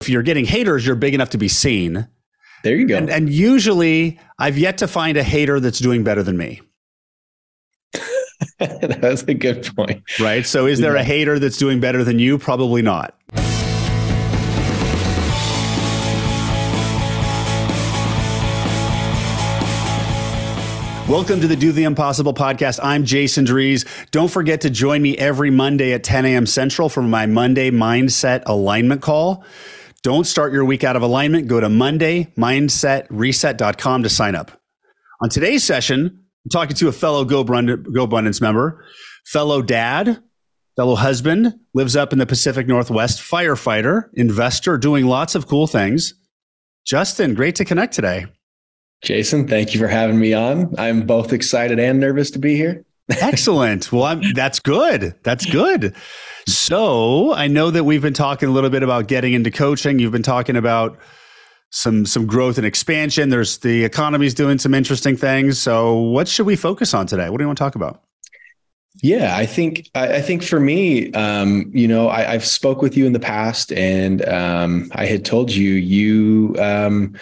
if 0.00 0.08
you're 0.08 0.22
getting 0.22 0.46
haters, 0.46 0.86
you're 0.86 0.96
big 0.96 1.12
enough 1.12 1.30
to 1.30 1.38
be 1.38 1.48
seen. 1.48 2.08
There 2.64 2.74
you 2.74 2.86
go. 2.86 2.96
And, 2.96 3.10
and 3.10 3.28
usually, 3.28 4.18
I've 4.38 4.56
yet 4.56 4.78
to 4.78 4.88
find 4.88 5.18
a 5.18 5.22
hater 5.22 5.60
that's 5.60 5.78
doing 5.78 6.04
better 6.04 6.22
than 6.22 6.38
me. 6.38 6.62
that's 8.58 9.22
a 9.24 9.34
good 9.34 9.70
point. 9.76 10.02
Right. 10.18 10.46
So, 10.46 10.64
is 10.64 10.78
there 10.80 10.96
a 10.96 11.04
hater 11.04 11.38
that's 11.38 11.58
doing 11.58 11.80
better 11.80 12.02
than 12.02 12.18
you? 12.18 12.38
Probably 12.38 12.80
not. 12.80 13.14
Welcome 21.10 21.40
to 21.40 21.48
the 21.48 21.56
Do 21.56 21.72
the 21.72 21.84
Impossible 21.84 22.32
podcast. 22.32 22.80
I'm 22.82 23.04
Jason 23.04 23.44
Drees. 23.44 23.84
Don't 24.12 24.30
forget 24.30 24.62
to 24.62 24.70
join 24.70 25.02
me 25.02 25.18
every 25.18 25.50
Monday 25.50 25.92
at 25.92 26.04
10 26.04 26.24
a.m. 26.24 26.46
Central 26.46 26.88
for 26.88 27.02
my 27.02 27.26
Monday 27.26 27.70
Mindset 27.70 28.44
Alignment 28.46 29.02
Call. 29.02 29.44
Don't 30.02 30.24
start 30.24 30.54
your 30.54 30.64
week 30.64 30.82
out 30.82 30.96
of 30.96 31.02
alignment. 31.02 31.46
Go 31.46 31.60
to 31.60 31.68
MondayMindsetReset.com 31.68 34.02
to 34.02 34.08
sign 34.08 34.34
up. 34.34 34.50
On 35.20 35.28
today's 35.28 35.62
session, 35.62 36.24
I'm 36.44 36.50
talking 36.50 36.74
to 36.76 36.88
a 36.88 36.92
fellow 36.92 37.26
Gobundance 37.26 38.40
member, 38.40 38.82
fellow 39.26 39.60
dad, 39.60 40.22
fellow 40.76 40.94
husband, 40.94 41.52
lives 41.74 41.96
up 41.96 42.14
in 42.14 42.18
the 42.18 42.24
Pacific 42.24 42.66
Northwest, 42.66 43.20
firefighter, 43.20 44.04
investor, 44.14 44.78
doing 44.78 45.04
lots 45.04 45.34
of 45.34 45.46
cool 45.46 45.66
things. 45.66 46.14
Justin, 46.86 47.34
great 47.34 47.56
to 47.56 47.66
connect 47.66 47.92
today. 47.92 48.24
Jason, 49.04 49.46
thank 49.46 49.74
you 49.74 49.80
for 49.80 49.88
having 49.88 50.18
me 50.18 50.32
on. 50.32 50.74
I'm 50.78 51.06
both 51.06 51.34
excited 51.34 51.78
and 51.78 52.00
nervous 52.00 52.30
to 52.30 52.38
be 52.38 52.56
here. 52.56 52.86
Excellent. 53.10 53.92
Well, 53.92 54.04
I'm, 54.04 54.32
that's 54.34 54.60
good. 54.60 55.14
That's 55.22 55.44
good. 55.46 55.94
So 56.46 57.32
I 57.34 57.46
know 57.46 57.70
that 57.70 57.84
we've 57.84 58.02
been 58.02 58.14
talking 58.14 58.48
a 58.48 58.52
little 58.52 58.70
bit 58.70 58.82
about 58.82 59.08
getting 59.08 59.32
into 59.32 59.50
coaching. 59.50 59.98
You've 59.98 60.12
been 60.12 60.22
talking 60.22 60.56
about 60.56 60.98
some 61.70 62.04
some 62.04 62.26
growth 62.26 62.58
and 62.58 62.66
expansion. 62.66 63.30
There's 63.30 63.58
the 63.58 63.84
economy's 63.84 64.34
doing 64.34 64.58
some 64.58 64.74
interesting 64.74 65.16
things. 65.16 65.60
So 65.60 65.94
what 65.94 66.28
should 66.28 66.46
we 66.46 66.56
focus 66.56 66.94
on 66.94 67.06
today? 67.06 67.30
What 67.30 67.38
do 67.38 67.44
you 67.44 67.48
want 67.48 67.58
to 67.58 67.64
talk 67.64 67.74
about? 67.74 68.02
Yeah, 69.02 69.36
I 69.36 69.46
think 69.46 69.88
I, 69.94 70.20
think 70.20 70.42
for 70.42 70.60
me, 70.60 71.12
um, 71.12 71.70
you 71.72 71.88
know, 71.88 72.08
I, 72.10 72.22
have 72.22 72.44
spoke 72.44 72.82
with 72.82 72.96
you 72.96 73.06
in 73.06 73.12
the 73.12 73.20
past, 73.20 73.72
and 73.72 74.26
um, 74.28 74.90
I 74.94 75.06
had 75.06 75.24
told 75.24 75.52
you 75.52 75.72
you 75.72 76.56
um, 76.58 77.14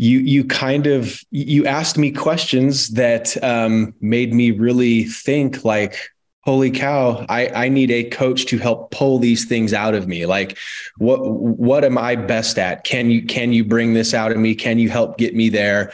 you 0.00 0.20
you 0.20 0.44
kind 0.44 0.86
of 0.86 1.22
you 1.30 1.66
asked 1.66 1.98
me 1.98 2.10
questions 2.10 2.88
that 2.88 3.36
um, 3.44 3.94
made 4.00 4.32
me 4.32 4.50
really 4.50 5.04
think 5.04 5.62
like 5.62 5.94
holy 6.40 6.70
cow 6.70 7.26
I, 7.28 7.48
I 7.48 7.68
need 7.68 7.90
a 7.90 8.04
coach 8.04 8.46
to 8.46 8.56
help 8.56 8.92
pull 8.92 9.18
these 9.18 9.44
things 9.44 9.74
out 9.74 9.94
of 9.94 10.08
me. 10.08 10.24
Like 10.24 10.56
what 10.96 11.20
what 11.20 11.84
am 11.84 11.98
i 11.98 12.16
best 12.16 12.58
at? 12.58 12.84
Can 12.84 13.10
you 13.10 13.26
can 13.26 13.52
you 13.52 13.62
bring 13.62 13.92
this 13.92 14.14
out 14.14 14.32
of 14.32 14.38
me? 14.38 14.54
Can 14.54 14.78
you 14.78 14.88
help 14.88 15.18
get 15.18 15.36
me 15.36 15.50
there? 15.50 15.92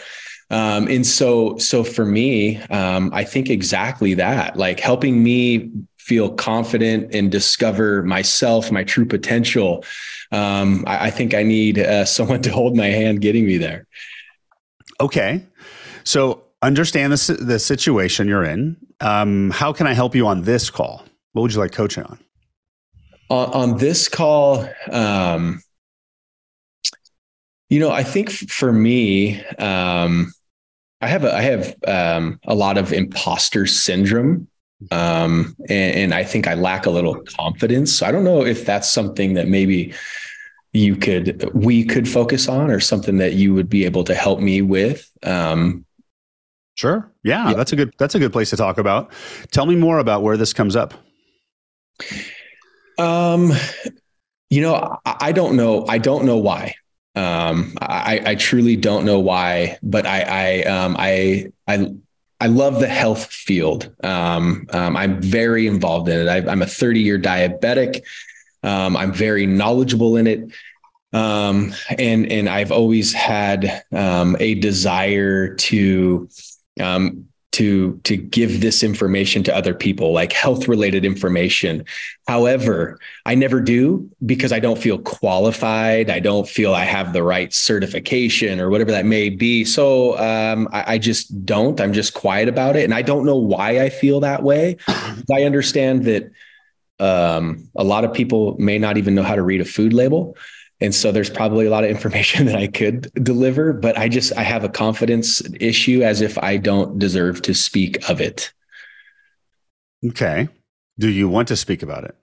Um, 0.50 0.86
and 0.86 1.04
so 1.04 1.58
so 1.58 1.82
for 1.82 2.06
me 2.06 2.58
um, 2.70 3.10
i 3.12 3.24
think 3.24 3.50
exactly 3.50 4.14
that 4.14 4.56
like 4.56 4.78
helping 4.78 5.24
me 5.24 5.72
feel 6.06 6.30
confident 6.30 7.14
and 7.14 7.32
discover 7.32 8.02
myself 8.02 8.70
my 8.70 8.84
true 8.84 9.06
potential 9.06 9.84
um, 10.32 10.84
I, 10.86 11.06
I, 11.06 11.10
think 11.10 11.34
i 11.34 11.42
need 11.42 11.78
uh, 11.78 12.04
someone 12.16 12.42
to 12.42 12.50
hold 12.50 12.76
my 12.76 12.86
hand 12.86 13.20
getting 13.20 13.46
me 13.46 13.56
there 13.56 13.86
okay 15.00 15.44
so 16.04 16.46
understand 16.62 17.12
the, 17.12 17.32
the 17.34 17.58
situation 17.58 18.28
you're 18.28 18.44
in. 18.44 18.76
Um, 19.00 19.50
how 19.50 19.72
can 19.72 19.86
I 19.86 19.92
help 19.92 20.14
you 20.14 20.26
on 20.26 20.42
this 20.42 20.70
call? 20.70 21.04
What 21.32 21.42
would 21.42 21.52
you 21.52 21.60
like 21.60 21.72
coaching 21.72 22.04
on? 22.04 22.18
On, 23.28 23.52
on 23.52 23.78
this 23.78 24.08
call, 24.08 24.68
um, 24.90 25.60
you 27.68 27.80
know, 27.80 27.90
I 27.90 28.04
think 28.04 28.30
for 28.30 28.72
me, 28.72 29.44
um, 29.56 30.32
I 31.00 31.08
have 31.08 31.24
a, 31.24 31.34
I 31.34 31.42
have 31.42 31.74
um, 31.86 32.38
a 32.44 32.54
lot 32.54 32.78
of 32.78 32.92
imposter 32.92 33.66
syndrome, 33.66 34.48
um, 34.90 35.56
and, 35.68 35.96
and 35.96 36.14
I 36.14 36.24
think 36.24 36.46
I 36.46 36.54
lack 36.54 36.86
a 36.86 36.90
little 36.90 37.16
confidence. 37.38 37.92
So 37.92 38.06
I 38.06 38.12
don't 38.12 38.24
know 38.24 38.44
if 38.44 38.64
that's 38.64 38.90
something 38.90 39.34
that 39.34 39.48
maybe 39.48 39.94
you 40.72 40.96
could 40.96 41.50
we 41.54 41.84
could 41.84 42.08
focus 42.08 42.48
on, 42.48 42.70
or 42.70 42.80
something 42.80 43.18
that 43.18 43.34
you 43.34 43.54
would 43.54 43.68
be 43.68 43.84
able 43.84 44.04
to 44.04 44.14
help 44.14 44.40
me 44.40 44.62
with. 44.62 45.10
Um, 45.22 45.84
Sure. 46.76 47.10
Yeah, 47.24 47.48
yeah, 47.48 47.54
that's 47.54 47.72
a 47.72 47.76
good 47.76 47.94
that's 47.98 48.14
a 48.14 48.18
good 48.18 48.32
place 48.32 48.50
to 48.50 48.56
talk 48.56 48.76
about. 48.76 49.10
Tell 49.50 49.64
me 49.64 49.76
more 49.76 49.98
about 49.98 50.22
where 50.22 50.36
this 50.36 50.52
comes 50.52 50.76
up. 50.76 50.92
Um, 52.98 53.52
you 54.50 54.60
know, 54.60 54.98
I, 55.06 55.16
I 55.20 55.32
don't 55.32 55.56
know. 55.56 55.86
I 55.88 55.96
don't 55.96 56.26
know 56.26 56.36
why. 56.36 56.74
Um, 57.14 57.72
I, 57.80 58.20
I 58.26 58.34
truly 58.34 58.76
don't 58.76 59.06
know 59.06 59.18
why, 59.20 59.78
but 59.82 60.04
I, 60.04 60.20
I, 60.20 60.62
um, 60.64 60.96
I, 60.98 61.46
I, 61.66 61.94
I 62.40 62.46
love 62.48 62.80
the 62.80 62.88
health 62.88 63.26
field. 63.26 63.94
Um, 64.04 64.66
um, 64.70 64.96
I'm 64.96 65.22
very 65.22 65.66
involved 65.66 66.08
in 66.08 66.26
it. 66.26 66.28
I, 66.28 66.52
am 66.52 66.62
a 66.62 66.66
30 66.66 67.00
year 67.00 67.18
diabetic. 67.18 68.02
Um, 68.62 68.96
I'm 68.96 69.12
very 69.12 69.46
knowledgeable 69.46 70.16
in 70.16 70.26
it. 70.26 70.52
Um, 71.12 71.72
and, 71.98 72.30
and 72.30 72.48
I've 72.48 72.72
always 72.72 73.12
had, 73.12 73.84
um, 73.92 74.36
a 74.38 74.54
desire 74.54 75.54
to, 75.54 76.28
um, 76.80 77.28
to 77.56 77.98
to 78.04 78.18
give 78.18 78.60
this 78.60 78.82
information 78.82 79.42
to 79.42 79.56
other 79.56 79.72
people 79.72 80.12
like 80.12 80.30
health 80.30 80.68
related 80.68 81.06
information. 81.06 81.86
However 82.28 82.98
i 83.24 83.34
never 83.34 83.60
do 83.60 84.10
because 84.26 84.52
i 84.52 84.60
don't 84.60 84.78
feel 84.78 84.98
qualified. 84.98 86.10
I 86.10 86.20
don't 86.20 86.46
feel 86.46 86.74
i 86.74 86.84
have 86.84 87.14
the 87.14 87.22
right 87.22 87.52
certification 87.54 88.60
or 88.60 88.68
whatever 88.68 88.90
that 88.90 89.06
may 89.06 89.30
be. 89.30 89.64
So 89.64 90.18
um, 90.18 90.68
I, 90.70 90.94
I, 90.94 90.98
just 90.98 91.46
don't. 91.46 91.80
I'm 91.80 91.94
just 91.94 92.12
quiet 92.12 92.50
about 92.50 92.76
it. 92.76 92.84
And 92.84 92.92
i 92.92 93.00
don't 93.00 93.24
know 93.24 93.38
why 93.38 93.80
i 93.80 93.88
feel 93.88 94.20
that 94.20 94.42
way. 94.42 94.76
I 95.32 95.44
understand 95.44 96.04
that 96.04 96.30
um, 97.00 97.70
a 97.74 97.84
lot 97.84 98.04
of 98.04 98.12
people 98.12 98.56
may 98.58 98.78
not 98.78 98.98
even 98.98 99.14
know 99.14 99.22
how 99.22 99.34
to 99.34 99.42
read 99.42 99.62
a 99.62 99.64
food 99.64 99.94
label 99.94 100.36
and 100.80 100.94
so 100.94 101.10
there's 101.10 101.30
probably 101.30 101.66
a 101.66 101.70
lot 101.70 101.84
of 101.84 101.90
information 101.90 102.46
that 102.46 102.56
I 102.56 102.66
could 102.66 103.12
deliver, 103.14 103.72
but 103.72 103.96
I 103.96 104.08
just 104.08 104.36
I 104.36 104.42
have 104.42 104.64
a 104.64 104.68
confidence 104.68 105.42
issue 105.60 106.02
as 106.02 106.20
if 106.20 106.38
I 106.38 106.56
don't 106.56 106.98
deserve 106.98 107.42
to 107.42 107.54
speak 107.54 108.08
of 108.08 108.20
it. 108.20 108.52
Okay. 110.04 110.48
Do 110.98 111.08
you 111.08 111.28
want 111.28 111.48
to 111.48 111.56
speak 111.56 111.82
about 111.82 112.04
it? 112.04 112.16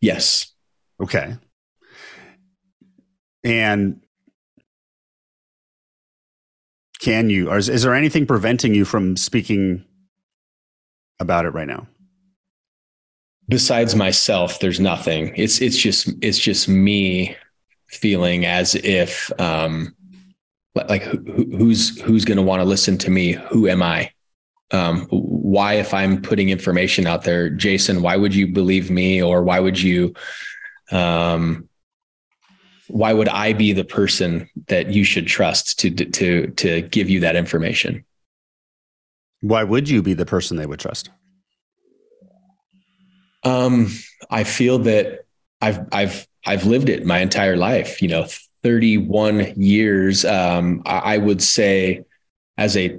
Yes. 0.00 0.52
Okay. 1.00 1.36
And 3.44 4.00
can 7.00 7.30
you, 7.30 7.50
or 7.50 7.58
is, 7.58 7.68
is 7.68 7.82
there 7.82 7.94
anything 7.94 8.26
preventing 8.26 8.74
you 8.74 8.84
from 8.84 9.16
speaking 9.16 9.84
about 11.18 11.44
it 11.44 11.50
right 11.50 11.66
now? 11.66 11.88
Besides 13.48 13.94
myself 13.94 14.60
there's 14.60 14.80
nothing. 14.80 15.32
It's 15.36 15.60
it's 15.60 15.76
just 15.76 16.08
it's 16.22 16.38
just 16.38 16.68
me 16.68 17.36
feeling 17.88 18.46
as 18.46 18.74
if 18.74 19.30
um 19.38 19.94
like 20.74 21.02
who, 21.02 21.46
who's 21.56 22.00
who's 22.00 22.24
going 22.24 22.36
to 22.36 22.42
want 22.42 22.60
to 22.60 22.64
listen 22.64 22.98
to 22.98 23.10
me? 23.10 23.32
Who 23.32 23.68
am 23.68 23.82
i? 23.82 24.10
Um 24.70 25.06
why 25.10 25.74
if 25.74 25.92
i'm 25.92 26.22
putting 26.22 26.48
information 26.48 27.06
out 27.06 27.24
there 27.24 27.50
jason 27.50 28.00
why 28.00 28.16
would 28.16 28.34
you 28.34 28.46
believe 28.46 28.90
me? 28.90 29.22
Or 29.22 29.42
why 29.42 29.60
would 29.60 29.80
you 29.80 30.14
um 30.90 31.68
why 32.88 33.12
would 33.12 33.28
i 33.28 33.52
be 33.52 33.72
the 33.72 33.84
person 33.84 34.48
that 34.68 34.88
you 34.90 35.04
should 35.04 35.26
trust 35.26 35.78
to 35.80 35.90
to 35.90 36.46
to 36.48 36.82
give 36.82 37.10
you 37.10 37.20
that 37.20 37.36
information? 37.36 38.04
Why 39.40 39.64
would 39.64 39.88
you 39.88 40.02
be 40.02 40.14
the 40.14 40.26
person 40.26 40.56
they 40.56 40.66
would 40.66 40.80
trust 40.80 41.10
um, 43.44 43.88
I 44.30 44.44
feel 44.44 44.78
that 44.80 45.24
I've 45.60 45.80
I've 45.92 46.26
I've 46.44 46.64
lived 46.64 46.88
it 46.88 47.04
my 47.04 47.18
entire 47.18 47.56
life. 47.56 48.02
You 48.02 48.08
know, 48.08 48.26
31 48.62 49.54
years. 49.60 50.24
Um, 50.24 50.82
I, 50.86 51.14
I 51.14 51.18
would 51.18 51.42
say, 51.42 52.04
as 52.56 52.76
a 52.76 52.98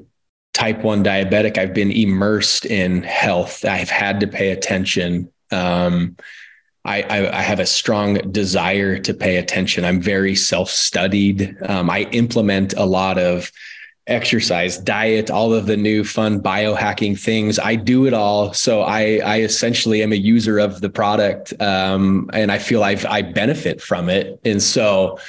type 0.53 0.83
one 0.83 1.03
diabetic, 1.03 1.57
I've 1.57 1.73
been 1.73 1.91
immersed 1.91 2.65
in 2.65 3.03
health. 3.03 3.65
I've 3.65 3.89
had 3.89 4.19
to 4.19 4.27
pay 4.27 4.51
attention. 4.51 5.31
Um, 5.51 6.17
I, 6.85 7.01
I, 7.03 7.39
I, 7.39 7.41
have 7.41 7.59
a 7.59 7.65
strong 7.65 8.15
desire 8.31 8.99
to 8.99 9.13
pay 9.13 9.37
attention. 9.37 9.85
I'm 9.85 10.01
very 10.01 10.35
self 10.35 10.69
studied. 10.69 11.55
Um, 11.65 11.89
I 11.89 12.01
implement 12.11 12.73
a 12.73 12.85
lot 12.85 13.17
of 13.17 13.51
exercise, 14.07 14.77
diet, 14.77 15.29
all 15.29 15.53
of 15.53 15.65
the 15.65 15.77
new 15.77 16.03
fun 16.03 16.41
biohacking 16.41 17.17
things. 17.17 17.57
I 17.57 17.75
do 17.75 18.05
it 18.05 18.13
all. 18.13 18.53
So 18.53 18.81
I, 18.81 19.21
I 19.23 19.41
essentially 19.41 20.03
am 20.03 20.11
a 20.11 20.17
user 20.17 20.59
of 20.59 20.81
the 20.81 20.89
product. 20.89 21.53
Um, 21.61 22.29
and 22.33 22.51
I 22.51 22.57
feel 22.57 22.83
I've, 22.83 23.05
I 23.05 23.21
benefit 23.21 23.81
from 23.81 24.09
it. 24.09 24.39
And 24.43 24.61
so 24.61 25.19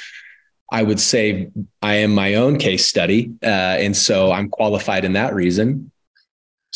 I 0.71 0.83
would 0.83 0.99
say 0.99 1.49
I 1.81 1.95
am 1.95 2.13
my 2.13 2.35
own 2.35 2.57
case 2.57 2.85
study. 2.85 3.31
Uh, 3.41 3.45
and 3.45 3.95
so 3.95 4.31
I'm 4.31 4.49
qualified 4.49 5.05
in 5.05 5.13
that 5.13 5.33
reason. 5.33 5.91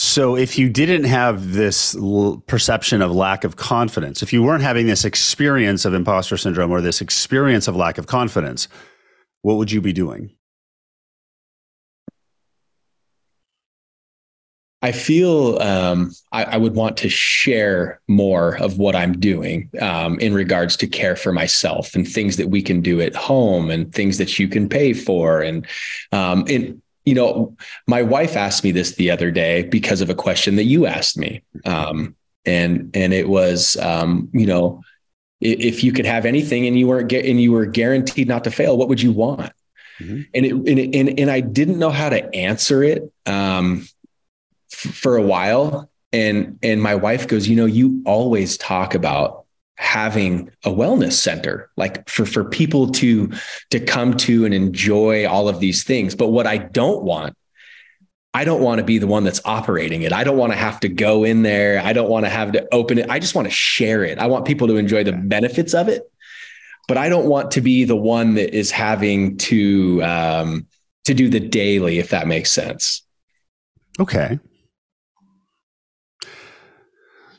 So, 0.02 0.38
if 0.38 0.58
you 0.58 0.70
didn't 0.70 1.04
have 1.04 1.52
this 1.52 1.94
l- 1.94 2.42
perception 2.48 3.02
of 3.02 3.12
lack 3.12 3.44
of 3.44 3.58
confidence, 3.58 4.24
if 4.24 4.32
you 4.32 4.42
weren't 4.42 4.64
having 4.64 4.88
this 4.88 5.04
experience 5.04 5.84
of 5.84 5.94
imposter 5.94 6.38
syndrome 6.38 6.72
or 6.72 6.80
this 6.80 7.02
experience 7.02 7.68
of 7.68 7.76
lack 7.76 7.98
of 7.98 8.08
confidence, 8.08 8.70
what 9.42 9.58
would 9.58 9.74
you 9.74 9.82
be 9.82 9.92
doing? 9.92 10.32
I 14.82 14.94
feel 14.94 15.62
um, 15.62 16.12
I, 16.32 16.46
I, 16.46 16.58
would 16.58 16.74
want 16.74 16.96
to 16.98 17.10
share 17.10 18.00
more 18.08 18.58
of 18.58 18.78
what 18.78 18.96
I'm 18.96 19.20
doing 19.20 19.70
um, 19.82 20.18
in 20.20 20.34
regards 20.34 20.78
to 20.78 20.88
care 20.88 21.18
for 21.18 21.34
myself 21.34 21.96
and 21.96 22.08
things 22.08 22.38
that 22.38 22.48
we 22.48 22.62
can 22.62 22.82
do 22.82 23.02
at 23.02 23.14
home 23.14 23.70
and 23.72 23.94
things 23.94 24.18
that 24.20 24.40
you 24.40 24.48
can 24.48 24.70
pay 24.70 24.94
for. 24.94 25.42
And, 25.42 25.68
um, 26.14 26.46
and 26.48 26.82
you 27.04 27.14
know, 27.14 27.58
my 27.88 28.02
wife 28.02 28.38
asked 28.38 28.64
me 28.64 28.72
this 28.72 28.96
the 28.96 29.12
other 29.12 29.32
day 29.32 29.64
because 29.64 30.00
of 30.00 30.10
a 30.10 30.16
question 30.16 30.56
that 30.56 30.64
you 30.64 30.86
asked 30.86 31.18
me. 31.18 31.44
Um, 31.66 32.16
and, 32.46 32.90
and 32.94 33.14
it 33.14 33.28
was, 33.28 33.76
um, 33.78 34.30
you 34.32 34.46
know, 34.46 34.82
if 35.42 35.84
you 35.84 35.92
could 35.92 36.06
have 36.06 36.26
anything 36.26 36.68
and 36.68 36.80
you 36.80 36.88
weren't 36.88 37.10
get, 37.10 37.26
and 37.26 37.42
you 37.42 37.52
were 37.52 37.66
guaranteed 37.66 38.28
not 38.30 38.46
to 38.46 38.52
fail, 38.52 38.78
what 38.78 38.88
would 38.88 39.02
you 39.02 39.12
want? 39.12 39.52
Mm-hmm. 40.00 40.22
And, 40.34 40.46
it, 40.46 40.54
and, 40.54 40.96
and, 40.96 41.20
and 41.20 41.32
I 41.32 41.42
didn't 41.42 41.80
know 41.80 41.90
how 41.90 42.10
to 42.10 42.34
answer 42.34 42.84
it 42.84 43.12
um, 43.26 43.88
for 44.80 45.18
a 45.18 45.22
while. 45.22 45.90
And, 46.12 46.58
and 46.64 46.82
my 46.82 46.96
wife 46.96 47.28
goes, 47.28 47.48
you 47.48 47.56
know, 47.56 47.66
you 47.66 48.02
always 48.06 48.58
talk 48.58 48.96
about 48.96 49.46
having 49.80 50.52
a 50.66 50.70
wellness 50.70 51.14
center 51.14 51.72
like 51.78 52.08
for 52.10 52.26
for 52.26 52.44
people 52.44 52.92
to 52.92 53.32
to 53.70 53.80
come 53.80 54.14
to 54.14 54.44
and 54.44 54.54
enjoy 54.54 55.26
all 55.26 55.48
of 55.48 55.62
these 55.62 55.86
things. 55.86 56.16
But 56.16 56.28
what 56.28 56.46
i 56.46 56.58
don't 56.58 57.02
want 57.02 57.38
i 58.34 58.44
don't 58.44 58.62
want 58.62 58.80
to 58.80 58.84
be 58.84 58.98
the 58.98 59.08
one 59.08 59.24
that's 59.24 59.40
operating 59.46 60.02
it. 60.02 60.12
I 60.12 60.26
don't 60.26 60.36
want 60.36 60.52
to 60.52 60.58
have 60.58 60.82
to 60.82 60.90
go 60.90 61.24
in 61.24 61.44
there. 61.44 61.82
I 61.82 61.94
don't 61.94 62.10
want 62.10 62.26
to 62.26 62.30
have 62.30 62.52
to 62.52 62.68
open 62.74 62.98
it. 62.98 63.10
I 63.10 63.20
just 63.20 63.36
want 63.36 63.48
to 63.48 63.54
share 63.54 64.04
it. 64.04 64.20
I 64.20 64.28
want 64.28 64.44
people 64.46 64.68
to 64.68 64.76
enjoy 64.76 65.06
the 65.06 65.14
benefits 65.14 65.74
of 65.74 65.88
it. 65.88 66.04
But 66.90 66.98
i 66.98 67.08
don't 67.08 67.28
want 67.28 67.52
to 67.52 67.62
be 67.62 67.86
the 67.86 67.96
one 67.96 68.34
that 68.34 68.54
is 68.54 68.72
having 68.72 69.38
to 69.38 70.04
um 70.04 70.68
to 71.06 71.14
do 71.14 71.30
the 71.30 71.40
daily 71.40 72.00
if 72.00 72.10
that 72.10 72.28
makes 72.28 72.52
sense. 72.52 73.02
Okay 73.98 74.40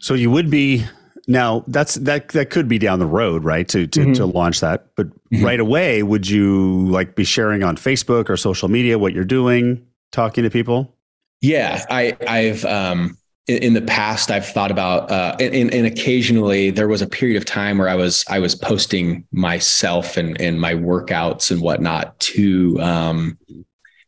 so 0.00 0.14
you 0.14 0.31
would 0.31 0.50
be 0.50 0.85
now 1.29 1.62
that's 1.69 1.94
that 1.97 2.29
that 2.31 2.50
could 2.50 2.69
be 2.69 2.79
down 2.79 2.99
the 2.99 3.06
road, 3.06 3.44
right? 3.44 3.69
To 3.69 3.87
to, 3.87 4.00
mm-hmm. 4.00 4.12
to 4.14 4.26
launch 4.26 4.61
that, 4.61 4.87
but 4.97 5.08
mm-hmm. 5.08 5.44
right 5.44 5.61
away, 5.61 6.02
would 6.02 6.29
you 6.29 6.87
like 6.87 7.14
be 7.14 7.25
sharing 7.25 7.62
on 7.62 7.76
Facebook 7.76 8.29
or 8.29 8.37
social 8.37 8.69
media 8.69 8.99
what 8.99 9.12
you're 9.12 9.25
doing, 9.25 9.87
talking 10.11 10.43
to 10.43 10.50
people? 10.50 10.97
Yeah, 11.41 11.85
I 11.88 12.17
I've 12.26 12.64
um 12.64 13.17
in, 13.47 13.75
the 13.75 13.82
past 13.82 14.31
I've 14.31 14.47
thought 14.47 14.70
about 14.70 15.11
uh 15.11 15.37
and, 15.41 15.73
and 15.73 15.87
occasionally 15.87 16.70
there 16.70 16.88
was 16.88 17.02
a 17.02 17.06
period 17.06 17.37
of 17.37 17.44
time 17.44 17.79
where 17.79 17.88
I 17.88 17.94
was 17.94 18.25
I 18.29 18.38
was 18.38 18.55
posting 18.55 19.25
myself 19.32 20.17
and 20.17 20.41
and 20.41 20.61
my 20.61 20.75
workouts 20.75 21.50
and 21.50 21.61
whatnot 21.61 22.19
to 22.20 22.81
um 22.81 23.38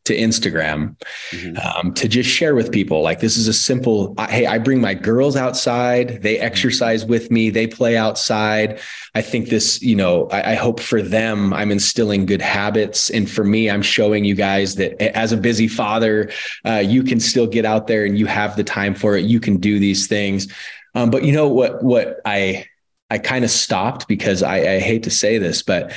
to 0.04 0.16
Instagram 0.16 0.96
mm-hmm. 1.30 1.56
um, 1.58 1.94
to 1.94 2.08
just 2.08 2.28
share 2.28 2.54
with 2.54 2.72
people. 2.72 3.02
Like 3.02 3.20
this 3.20 3.36
is 3.36 3.48
a 3.48 3.52
simple. 3.52 4.14
hey, 4.28 4.46
I 4.46 4.58
bring 4.58 4.80
my 4.80 4.94
girls 4.94 5.36
outside. 5.36 6.22
They 6.22 6.36
mm-hmm. 6.36 6.44
exercise 6.44 7.04
with 7.04 7.30
me. 7.30 7.50
They 7.50 7.66
play 7.66 7.96
outside. 7.96 8.80
I 9.14 9.22
think 9.22 9.48
this. 9.48 9.80
You 9.82 9.96
know, 9.96 10.28
I, 10.28 10.52
I 10.52 10.54
hope 10.54 10.80
for 10.80 11.02
them, 11.02 11.52
I'm 11.52 11.70
instilling 11.70 12.26
good 12.26 12.42
habits, 12.42 13.10
and 13.10 13.30
for 13.30 13.44
me, 13.44 13.70
I'm 13.70 13.82
showing 13.82 14.24
you 14.24 14.34
guys 14.34 14.74
that 14.76 15.00
as 15.16 15.32
a 15.32 15.36
busy 15.36 15.68
father, 15.68 16.30
uh, 16.66 16.82
you 16.84 17.02
can 17.02 17.20
still 17.20 17.46
get 17.46 17.64
out 17.64 17.86
there 17.86 18.04
and 18.04 18.18
you 18.18 18.26
have 18.26 18.56
the 18.56 18.64
time 18.64 18.94
for 18.94 19.16
it. 19.16 19.24
You 19.24 19.40
can 19.40 19.58
do 19.58 19.78
these 19.78 20.06
things. 20.06 20.52
Um, 20.94 21.10
but 21.10 21.24
you 21.24 21.32
know 21.32 21.48
what? 21.48 21.82
What 21.82 22.20
I 22.24 22.66
I 23.12 23.18
kind 23.18 23.44
of 23.44 23.50
stopped 23.50 24.08
because 24.08 24.42
I, 24.42 24.56
I 24.56 24.78
hate 24.78 25.02
to 25.02 25.10
say 25.10 25.36
this, 25.36 25.62
but 25.62 25.92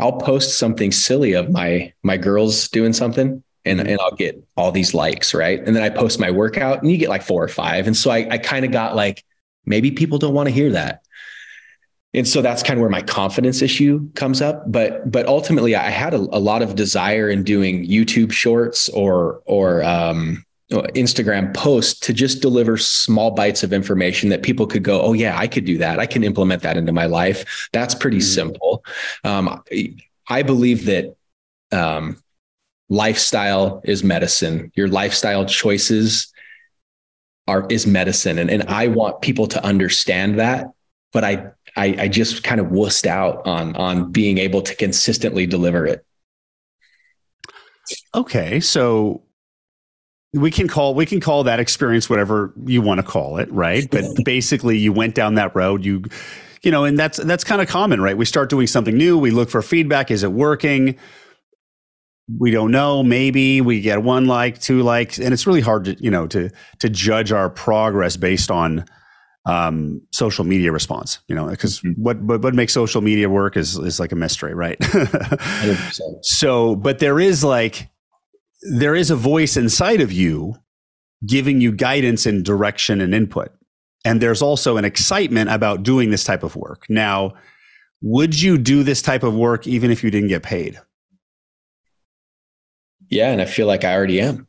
I'll 0.00 0.18
post 0.18 0.58
something 0.58 0.92
silly 0.92 1.32
of 1.34 1.50
my 1.50 1.92
my 2.02 2.16
girls 2.16 2.68
doing 2.68 2.92
something 2.92 3.42
and, 3.64 3.80
mm-hmm. 3.80 3.88
and 3.88 4.00
I'll 4.00 4.16
get 4.16 4.42
all 4.56 4.72
these 4.72 4.94
likes, 4.94 5.34
right? 5.34 5.58
And 5.64 5.76
then 5.76 5.82
I 5.82 5.90
post 5.90 6.18
my 6.18 6.30
workout 6.30 6.82
and 6.82 6.90
you 6.90 6.96
get 6.96 7.08
like 7.08 7.22
four 7.22 7.42
or 7.42 7.48
five. 7.48 7.86
And 7.86 7.96
so 7.96 8.10
I, 8.10 8.26
I 8.30 8.38
kind 8.38 8.64
of 8.64 8.72
got 8.72 8.96
like, 8.96 9.24
maybe 9.66 9.90
people 9.90 10.18
don't 10.18 10.34
want 10.34 10.48
to 10.48 10.54
hear 10.54 10.70
that. 10.72 11.02
And 12.12 12.26
so 12.26 12.42
that's 12.42 12.62
kind 12.62 12.78
of 12.78 12.80
where 12.80 12.90
my 12.90 13.02
confidence 13.02 13.62
issue 13.62 14.10
comes 14.14 14.42
up. 14.42 14.64
But 14.66 15.10
but 15.10 15.26
ultimately 15.26 15.76
I 15.76 15.90
had 15.90 16.12
a, 16.12 16.16
a 16.16 16.40
lot 16.40 16.62
of 16.62 16.74
desire 16.74 17.28
in 17.28 17.44
doing 17.44 17.86
YouTube 17.86 18.32
shorts 18.32 18.88
or 18.88 19.42
or 19.44 19.84
um, 19.84 20.44
Instagram 20.70 21.52
post 21.54 22.02
to 22.04 22.12
just 22.12 22.40
deliver 22.40 22.76
small 22.76 23.32
bites 23.32 23.62
of 23.62 23.72
information 23.72 24.28
that 24.28 24.42
people 24.42 24.66
could 24.66 24.84
go, 24.84 25.02
oh 25.02 25.12
yeah, 25.12 25.36
I 25.36 25.48
could 25.48 25.64
do 25.64 25.78
that. 25.78 25.98
I 25.98 26.06
can 26.06 26.22
implement 26.22 26.62
that 26.62 26.76
into 26.76 26.92
my 26.92 27.06
life. 27.06 27.68
That's 27.72 27.94
pretty 27.94 28.18
mm-hmm. 28.18 28.34
simple. 28.34 28.84
Um, 29.24 29.62
I 30.28 30.42
believe 30.42 30.86
that 30.86 31.16
um, 31.72 32.22
lifestyle 32.88 33.80
is 33.84 34.04
medicine. 34.04 34.70
Your 34.74 34.88
lifestyle 34.88 35.44
choices 35.44 36.32
are 37.48 37.66
is 37.68 37.86
medicine, 37.86 38.38
and 38.38 38.50
and 38.50 38.62
I 38.64 38.86
want 38.86 39.22
people 39.22 39.48
to 39.48 39.64
understand 39.64 40.38
that. 40.38 40.66
But 41.12 41.24
I 41.24 41.46
I, 41.76 41.96
I 41.98 42.08
just 42.08 42.44
kind 42.44 42.60
of 42.60 42.68
wussed 42.68 43.06
out 43.06 43.46
on 43.46 43.74
on 43.76 44.12
being 44.12 44.38
able 44.38 44.62
to 44.62 44.74
consistently 44.76 45.46
deliver 45.46 45.86
it. 45.86 46.04
Okay, 48.14 48.60
so 48.60 49.22
we 50.32 50.50
can 50.50 50.68
call 50.68 50.94
we 50.94 51.06
can 51.06 51.20
call 51.20 51.44
that 51.44 51.58
experience 51.58 52.08
whatever 52.08 52.52
you 52.64 52.80
want 52.80 52.98
to 52.98 53.02
call 53.02 53.38
it 53.38 53.50
right? 53.52 53.88
But 53.90 54.04
basically 54.24 54.78
you 54.78 54.92
went 54.92 55.14
down 55.14 55.34
that 55.34 55.54
road 55.56 55.84
you 55.84 56.04
you 56.62 56.70
know 56.70 56.84
and 56.84 56.98
that's 56.98 57.18
that's 57.18 57.44
kind 57.44 57.60
of 57.60 57.68
common 57.68 58.00
right? 58.00 58.16
We 58.16 58.24
start 58.24 58.48
doing 58.50 58.66
something 58.66 58.96
new 58.96 59.18
we 59.18 59.30
look 59.30 59.50
for 59.50 59.62
feedback 59.62 60.10
is 60.10 60.22
it 60.22 60.32
working? 60.32 60.96
We 62.38 62.52
don't 62.52 62.70
know 62.70 63.02
maybe 63.02 63.60
we 63.60 63.80
get 63.80 64.02
one 64.02 64.26
like 64.26 64.60
two 64.60 64.82
likes 64.82 65.18
and 65.18 65.34
it's 65.34 65.46
really 65.46 65.62
hard 65.62 65.86
to 65.86 65.96
you 66.02 66.10
know 66.10 66.28
to 66.28 66.50
to 66.78 66.88
judge 66.88 67.32
our 67.32 67.50
progress 67.50 68.16
based 68.16 68.50
on 68.50 68.84
um, 69.46 70.02
social 70.12 70.44
media 70.44 70.70
response 70.70 71.18
you 71.26 71.34
know 71.34 71.46
because 71.48 71.80
mm-hmm. 71.80 72.00
what, 72.00 72.20
what 72.22 72.42
what 72.42 72.54
makes 72.54 72.72
social 72.72 73.00
media 73.00 73.28
work 73.28 73.56
is 73.56 73.76
is 73.78 73.98
like 73.98 74.12
a 74.12 74.16
mystery 74.16 74.54
right? 74.54 74.78
So 76.22 76.76
but 76.76 77.00
there 77.00 77.18
is 77.18 77.42
like 77.42 77.88
there 78.62 78.94
is 78.94 79.10
a 79.10 79.16
voice 79.16 79.56
inside 79.56 80.00
of 80.00 80.12
you 80.12 80.56
giving 81.24 81.60
you 81.60 81.72
guidance 81.72 82.26
and 82.26 82.44
direction 82.44 83.00
and 83.00 83.14
input. 83.14 83.52
And 84.04 84.20
there's 84.20 84.42
also 84.42 84.76
an 84.76 84.84
excitement 84.84 85.50
about 85.50 85.82
doing 85.82 86.10
this 86.10 86.24
type 86.24 86.42
of 86.42 86.56
work. 86.56 86.86
Now, 86.88 87.34
would 88.00 88.40
you 88.40 88.56
do 88.56 88.82
this 88.82 89.02
type 89.02 89.22
of 89.22 89.34
work 89.34 89.66
even 89.66 89.90
if 89.90 90.02
you 90.02 90.10
didn't 90.10 90.28
get 90.28 90.42
paid? 90.42 90.80
Yeah, 93.10 93.30
and 93.30 93.42
I 93.42 93.44
feel 93.44 93.66
like 93.66 93.84
I 93.84 93.94
already 93.94 94.20
am. 94.20 94.46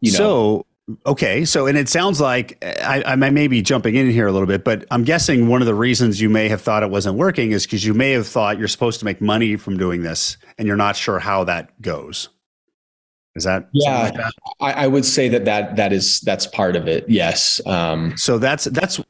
You 0.00 0.12
know? 0.12 0.18
So, 0.18 0.66
okay. 1.06 1.44
So, 1.44 1.66
and 1.66 1.78
it 1.78 1.88
sounds 1.88 2.20
like 2.20 2.58
I, 2.64 3.02
I 3.06 3.16
may 3.16 3.46
be 3.46 3.62
jumping 3.62 3.94
in 3.94 4.10
here 4.10 4.26
a 4.26 4.32
little 4.32 4.48
bit, 4.48 4.64
but 4.64 4.84
I'm 4.90 5.04
guessing 5.04 5.48
one 5.48 5.62
of 5.62 5.66
the 5.66 5.74
reasons 5.74 6.20
you 6.20 6.28
may 6.28 6.48
have 6.48 6.62
thought 6.62 6.82
it 6.82 6.90
wasn't 6.90 7.16
working 7.16 7.52
is 7.52 7.64
because 7.64 7.84
you 7.84 7.94
may 7.94 8.10
have 8.12 8.26
thought 8.26 8.58
you're 8.58 8.68
supposed 8.68 8.98
to 9.00 9.04
make 9.04 9.20
money 9.20 9.56
from 9.56 9.76
doing 9.76 10.02
this 10.02 10.36
and 10.58 10.66
you're 10.66 10.76
not 10.76 10.96
sure 10.96 11.20
how 11.20 11.44
that 11.44 11.80
goes. 11.80 12.30
Is 13.36 13.44
that 13.44 13.68
yeah? 13.72 14.02
Like 14.02 14.14
that? 14.14 14.32
I, 14.60 14.72
I, 14.72 14.86
would 14.86 15.04
say 15.04 15.28
that 15.28 15.44
that 15.44 15.76
that 15.76 15.92
is 15.92 16.20
that's 16.20 16.46
part 16.46 16.76
of 16.76 16.86
it. 16.86 17.04
Yes. 17.08 17.60
Um, 17.66 18.16
so 18.16 18.38
that's 18.38 18.64
that's 18.64 19.00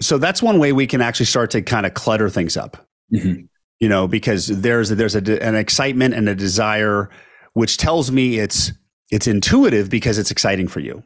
so 0.00 0.18
that's 0.18 0.42
one 0.42 0.58
way 0.58 0.72
we 0.72 0.86
can 0.86 1.00
actually 1.00 1.26
start 1.26 1.50
to 1.50 1.62
kind 1.62 1.84
of 1.84 1.94
clutter 1.94 2.30
things 2.30 2.56
up. 2.56 2.86
Mm-hmm. 3.12 3.42
You 3.80 3.88
know, 3.88 4.08
because 4.08 4.46
there's 4.46 4.88
there's 4.88 5.14
a, 5.14 5.42
an 5.42 5.54
excitement 5.54 6.14
and 6.14 6.28
a 6.28 6.34
desire, 6.34 7.10
which 7.52 7.76
tells 7.76 8.10
me 8.10 8.38
it's 8.38 8.72
it's 9.10 9.26
intuitive 9.26 9.90
because 9.90 10.18
it's 10.18 10.30
exciting 10.30 10.68
for 10.68 10.80
you. 10.80 11.02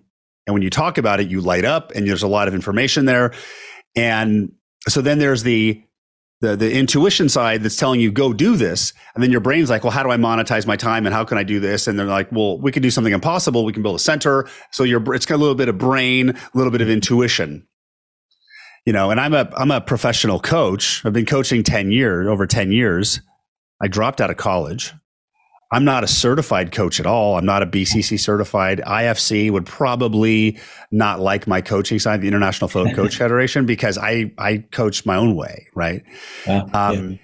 And 0.46 0.54
when 0.54 0.62
you 0.62 0.70
talk 0.70 0.96
about 0.96 1.20
it, 1.20 1.28
you 1.28 1.40
light 1.40 1.64
up, 1.64 1.92
and 1.92 2.06
there's 2.06 2.22
a 2.22 2.28
lot 2.28 2.48
of 2.48 2.54
information 2.54 3.04
there. 3.04 3.32
And 3.96 4.52
so 4.88 5.02
then 5.02 5.18
there's 5.18 5.42
the 5.42 5.82
the 6.40 6.56
the 6.56 6.72
intuition 6.72 7.28
side 7.28 7.62
that's 7.62 7.76
telling 7.76 8.00
you 8.00 8.10
go 8.10 8.32
do 8.32 8.56
this. 8.56 8.92
And 9.14 9.22
then 9.22 9.30
your 9.30 9.40
brain's 9.40 9.70
like 9.70 9.84
well 9.84 9.90
how 9.90 10.02
do 10.02 10.10
i 10.10 10.16
monetize 10.16 10.66
my 10.66 10.76
time 10.76 11.06
and 11.06 11.14
how 11.14 11.24
can 11.24 11.38
i 11.38 11.42
do 11.42 11.60
this? 11.60 11.86
And 11.86 11.98
they're 11.98 12.06
like 12.06 12.30
well 12.32 12.58
we 12.58 12.72
can 12.72 12.82
do 12.82 12.90
something 12.90 13.12
impossible. 13.12 13.64
We 13.64 13.72
can 13.72 13.82
build 13.82 13.96
a 13.96 14.00
center. 14.00 14.48
So 14.70 14.84
your 14.84 15.14
it's 15.14 15.26
got 15.26 15.36
a 15.36 15.42
little 15.42 15.54
bit 15.54 15.68
of 15.68 15.78
brain 15.78 16.30
a 16.30 16.50
little 16.54 16.70
bit 16.70 16.80
of 16.80 16.88
intuition. 16.88 17.66
You 18.86 18.92
know 18.92 19.10
and 19.10 19.20
i'm 19.20 19.34
a 19.34 19.50
i'm 19.56 19.70
a 19.70 19.80
professional 19.80 20.40
coach. 20.40 21.04
I've 21.04 21.12
been 21.12 21.26
coaching 21.26 21.62
10 21.62 21.92
years 21.92 22.26
over 22.26 22.46
10 22.46 22.72
years. 22.72 23.20
I 23.82 23.88
dropped 23.88 24.20
out 24.20 24.30
of 24.30 24.36
college 24.36 24.92
I'm 25.72 25.84
not 25.84 26.02
a 26.02 26.08
certified 26.08 26.72
coach 26.72 26.98
at 26.98 27.06
all. 27.06 27.38
I'm 27.38 27.46
not 27.46 27.62
a 27.62 27.66
BCC 27.66 28.18
certified. 28.18 28.80
IFC 28.84 29.52
would 29.52 29.66
probably 29.66 30.58
not 30.90 31.20
like 31.20 31.46
my 31.46 31.60
coaching 31.60 31.98
side, 31.98 32.20
the 32.20 32.28
International 32.28 32.66
Float 32.68 32.92
Coach 32.96 33.16
Federation, 33.16 33.66
because 33.66 33.96
I 33.96 34.32
I 34.38 34.64
coach 34.72 35.06
my 35.06 35.16
own 35.16 35.36
way, 35.36 35.68
right? 35.74 36.02
Um, 36.46 37.10
yeah. 37.10 37.16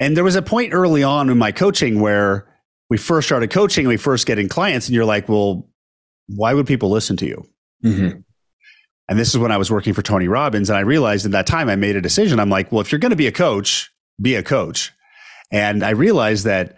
And 0.00 0.16
there 0.16 0.24
was 0.24 0.34
a 0.34 0.42
point 0.42 0.72
early 0.74 1.04
on 1.04 1.30
in 1.30 1.38
my 1.38 1.52
coaching 1.52 2.00
where 2.00 2.48
we 2.90 2.98
first 2.98 3.28
started 3.28 3.50
coaching, 3.50 3.86
we 3.86 3.96
first 3.96 4.26
getting 4.26 4.48
clients, 4.48 4.88
and 4.88 4.94
you're 4.94 5.04
like, 5.04 5.28
well, 5.28 5.68
why 6.26 6.52
would 6.52 6.66
people 6.66 6.90
listen 6.90 7.16
to 7.18 7.26
you? 7.26 7.48
Mm-hmm. 7.84 8.20
And 9.08 9.18
this 9.18 9.28
is 9.28 9.38
when 9.38 9.52
I 9.52 9.56
was 9.56 9.70
working 9.70 9.92
for 9.92 10.02
Tony 10.02 10.28
Robbins. 10.28 10.70
And 10.70 10.76
I 10.76 10.80
realized 10.80 11.26
in 11.26 11.32
that 11.32 11.46
time 11.46 11.68
I 11.68 11.76
made 11.76 11.94
a 11.94 12.00
decision. 12.00 12.40
I'm 12.40 12.48
like, 12.48 12.72
well, 12.72 12.80
if 12.80 12.90
you're 12.90 12.98
going 12.98 13.10
to 13.10 13.16
be 13.16 13.26
a 13.26 13.32
coach, 13.32 13.92
be 14.20 14.34
a 14.34 14.42
coach. 14.42 14.92
And 15.52 15.84
I 15.84 15.90
realized 15.90 16.44
that 16.44 16.76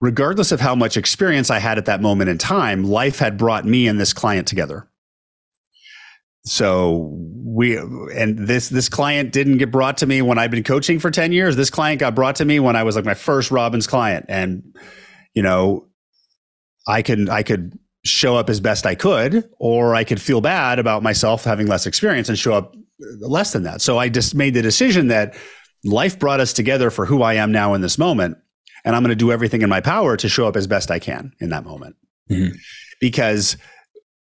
regardless 0.00 0.52
of 0.52 0.60
how 0.60 0.74
much 0.74 0.96
experience 0.96 1.50
I 1.50 1.58
had 1.58 1.78
at 1.78 1.86
that 1.86 2.00
moment 2.00 2.30
in 2.30 2.38
time, 2.38 2.84
life 2.84 3.18
had 3.18 3.36
brought 3.36 3.64
me 3.64 3.88
and 3.88 4.00
this 4.00 4.12
client 4.12 4.46
together. 4.46 4.88
So 6.44 7.14
we 7.44 7.76
and 7.76 8.38
this 8.38 8.68
this 8.68 8.88
client 8.88 9.32
didn't 9.32 9.58
get 9.58 9.70
brought 9.70 9.98
to 9.98 10.06
me 10.06 10.22
when 10.22 10.38
I'd 10.38 10.50
been 10.50 10.64
coaching 10.64 10.98
for 10.98 11.10
10 11.10 11.32
years. 11.32 11.56
This 11.56 11.68
client 11.68 12.00
got 12.00 12.14
brought 12.14 12.36
to 12.36 12.44
me 12.44 12.58
when 12.58 12.76
I 12.76 12.84
was 12.84 12.96
like 12.96 13.04
my 13.04 13.14
first 13.14 13.50
Robbins 13.50 13.86
client. 13.86 14.26
And 14.28 14.74
you 15.34 15.42
know, 15.42 15.86
I 16.86 17.02
can 17.02 17.28
I 17.28 17.42
could 17.42 17.78
show 18.04 18.36
up 18.36 18.48
as 18.48 18.60
best 18.60 18.86
I 18.86 18.94
could, 18.94 19.48
or 19.58 19.94
I 19.94 20.04
could 20.04 20.22
feel 20.22 20.40
bad 20.40 20.78
about 20.78 21.02
myself 21.02 21.44
having 21.44 21.66
less 21.66 21.86
experience 21.86 22.28
and 22.28 22.38
show 22.38 22.54
up 22.54 22.74
less 23.20 23.52
than 23.52 23.64
that. 23.64 23.82
So 23.82 23.98
I 23.98 24.08
just 24.08 24.34
made 24.34 24.54
the 24.54 24.62
decision 24.62 25.08
that 25.08 25.36
life 25.84 26.18
brought 26.18 26.40
us 26.40 26.52
together 26.52 26.90
for 26.90 27.04
who 27.04 27.22
I 27.22 27.34
am 27.34 27.52
now 27.52 27.74
in 27.74 27.82
this 27.82 27.98
moment. 27.98 28.38
And 28.84 28.94
I'm 28.94 29.02
going 29.02 29.10
to 29.10 29.16
do 29.16 29.32
everything 29.32 29.62
in 29.62 29.68
my 29.68 29.80
power 29.80 30.16
to 30.16 30.28
show 30.28 30.46
up 30.46 30.56
as 30.56 30.66
best 30.66 30.90
I 30.90 30.98
can 30.98 31.32
in 31.40 31.50
that 31.50 31.64
moment. 31.64 31.96
Mm-hmm. 32.30 32.56
Because 33.00 33.56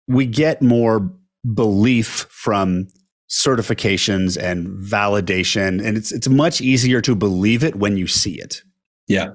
we 0.08 0.26
get 0.26 0.62
more 0.62 1.12
belief 1.54 2.28
from 2.30 2.88
certifications 3.30 4.42
and 4.42 4.68
validation. 4.68 5.84
And 5.86 5.98
it's, 5.98 6.12
it's 6.12 6.28
much 6.28 6.62
easier 6.62 7.02
to 7.02 7.16
believe 7.16 7.64
it 7.64 7.76
when 7.76 7.98
you 7.98 8.08
see 8.08 8.40
it. 8.40 8.62
Yeah. 9.08 9.34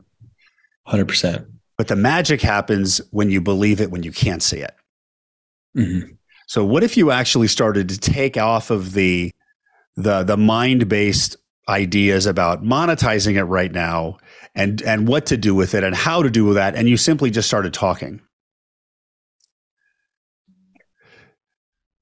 100%. 0.89 1.47
But 1.77 1.89
the 1.89 1.97
magic 1.97 2.43
happens 2.43 3.00
when 3.11 3.31
you 3.31 3.41
believe 3.41 3.81
it 3.81 3.91
when 3.91 4.03
you 4.03 4.12
can't 4.12 4.43
see 4.43 4.59
it. 4.59 4.75
Mm-hmm. 5.77 6.12
So 6.47 6.65
what 6.65 6.83
if 6.83 6.97
you 6.97 7.11
actually 7.11 7.47
started 7.47 7.89
to 7.91 7.99
take 7.99 8.37
off 8.37 8.71
of 8.71 8.93
the 8.93 9.31
the 9.97 10.23
the 10.25 10.37
mind-based 10.37 11.37
ideas 11.69 12.27
about 12.27 12.62
monetizing 12.62 13.37
it 13.37 13.45
right 13.45 13.71
now 13.71 14.19
and 14.54 14.83
and 14.83 15.09
what 15.09 15.26
to 15.26 15.37
do 15.37 15.54
with 15.54 15.75
it 15.75 15.85
and 15.85 15.95
how 15.95 16.23
to 16.23 16.30
do 16.30 16.45
with 16.45 16.57
that 16.57 16.75
and 16.75 16.88
you 16.88 16.97
simply 16.97 17.30
just 17.30 17.49
started 17.49 17.73
talking 17.73 18.21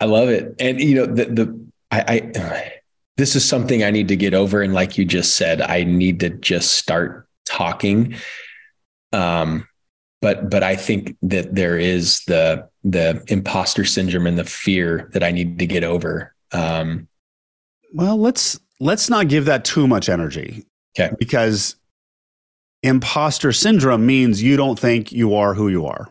i 0.01 0.05
love 0.05 0.29
it 0.29 0.55
and 0.59 0.81
you 0.81 0.95
know 0.95 1.07
the 1.07 1.25
the 1.27 1.69
I, 1.91 2.31
I 2.37 2.73
this 3.17 3.35
is 3.37 3.45
something 3.45 3.83
i 3.83 3.91
need 3.91 4.09
to 4.09 4.17
get 4.17 4.35
over 4.35 4.63
and 4.63 4.75
like 4.75 4.99
you 4.99 5.05
just 5.05 5.37
said 5.37 5.61
i 5.61 5.85
need 5.85 6.21
to 6.21 6.31
just 6.31 6.73
start 6.73 7.29
talking 7.47 8.15
um 9.13 9.67
but 10.21 10.51
but 10.51 10.63
I 10.63 10.77
think 10.77 11.17
that 11.23 11.55
there 11.55 11.79
is 11.79 12.21
the 12.27 12.69
the 12.85 13.23
imposter 13.29 13.85
syndrome 13.85 14.27
and 14.27 14.39
the 14.39 14.45
fear 14.45 15.11
that 15.13 15.23
I 15.23 15.31
need 15.31 15.59
to 15.59 15.67
get 15.67 15.85
over. 15.85 16.35
Um, 16.53 17.09
well, 17.93 18.17
let's 18.17 18.59
let's 18.81 19.09
not 19.09 19.29
give 19.29 19.45
that 19.45 19.65
too 19.65 19.87
much 19.87 20.09
energy. 20.09 20.67
Okay. 20.99 21.15
Because 21.19 21.77
imposter 22.83 23.53
syndrome 23.53 24.07
means 24.07 24.43
you 24.43 24.57
don't 24.57 24.79
think 24.79 25.13
you 25.13 25.35
are 25.35 25.55
who 25.55 25.69
you 25.69 25.87
are. 25.87 26.09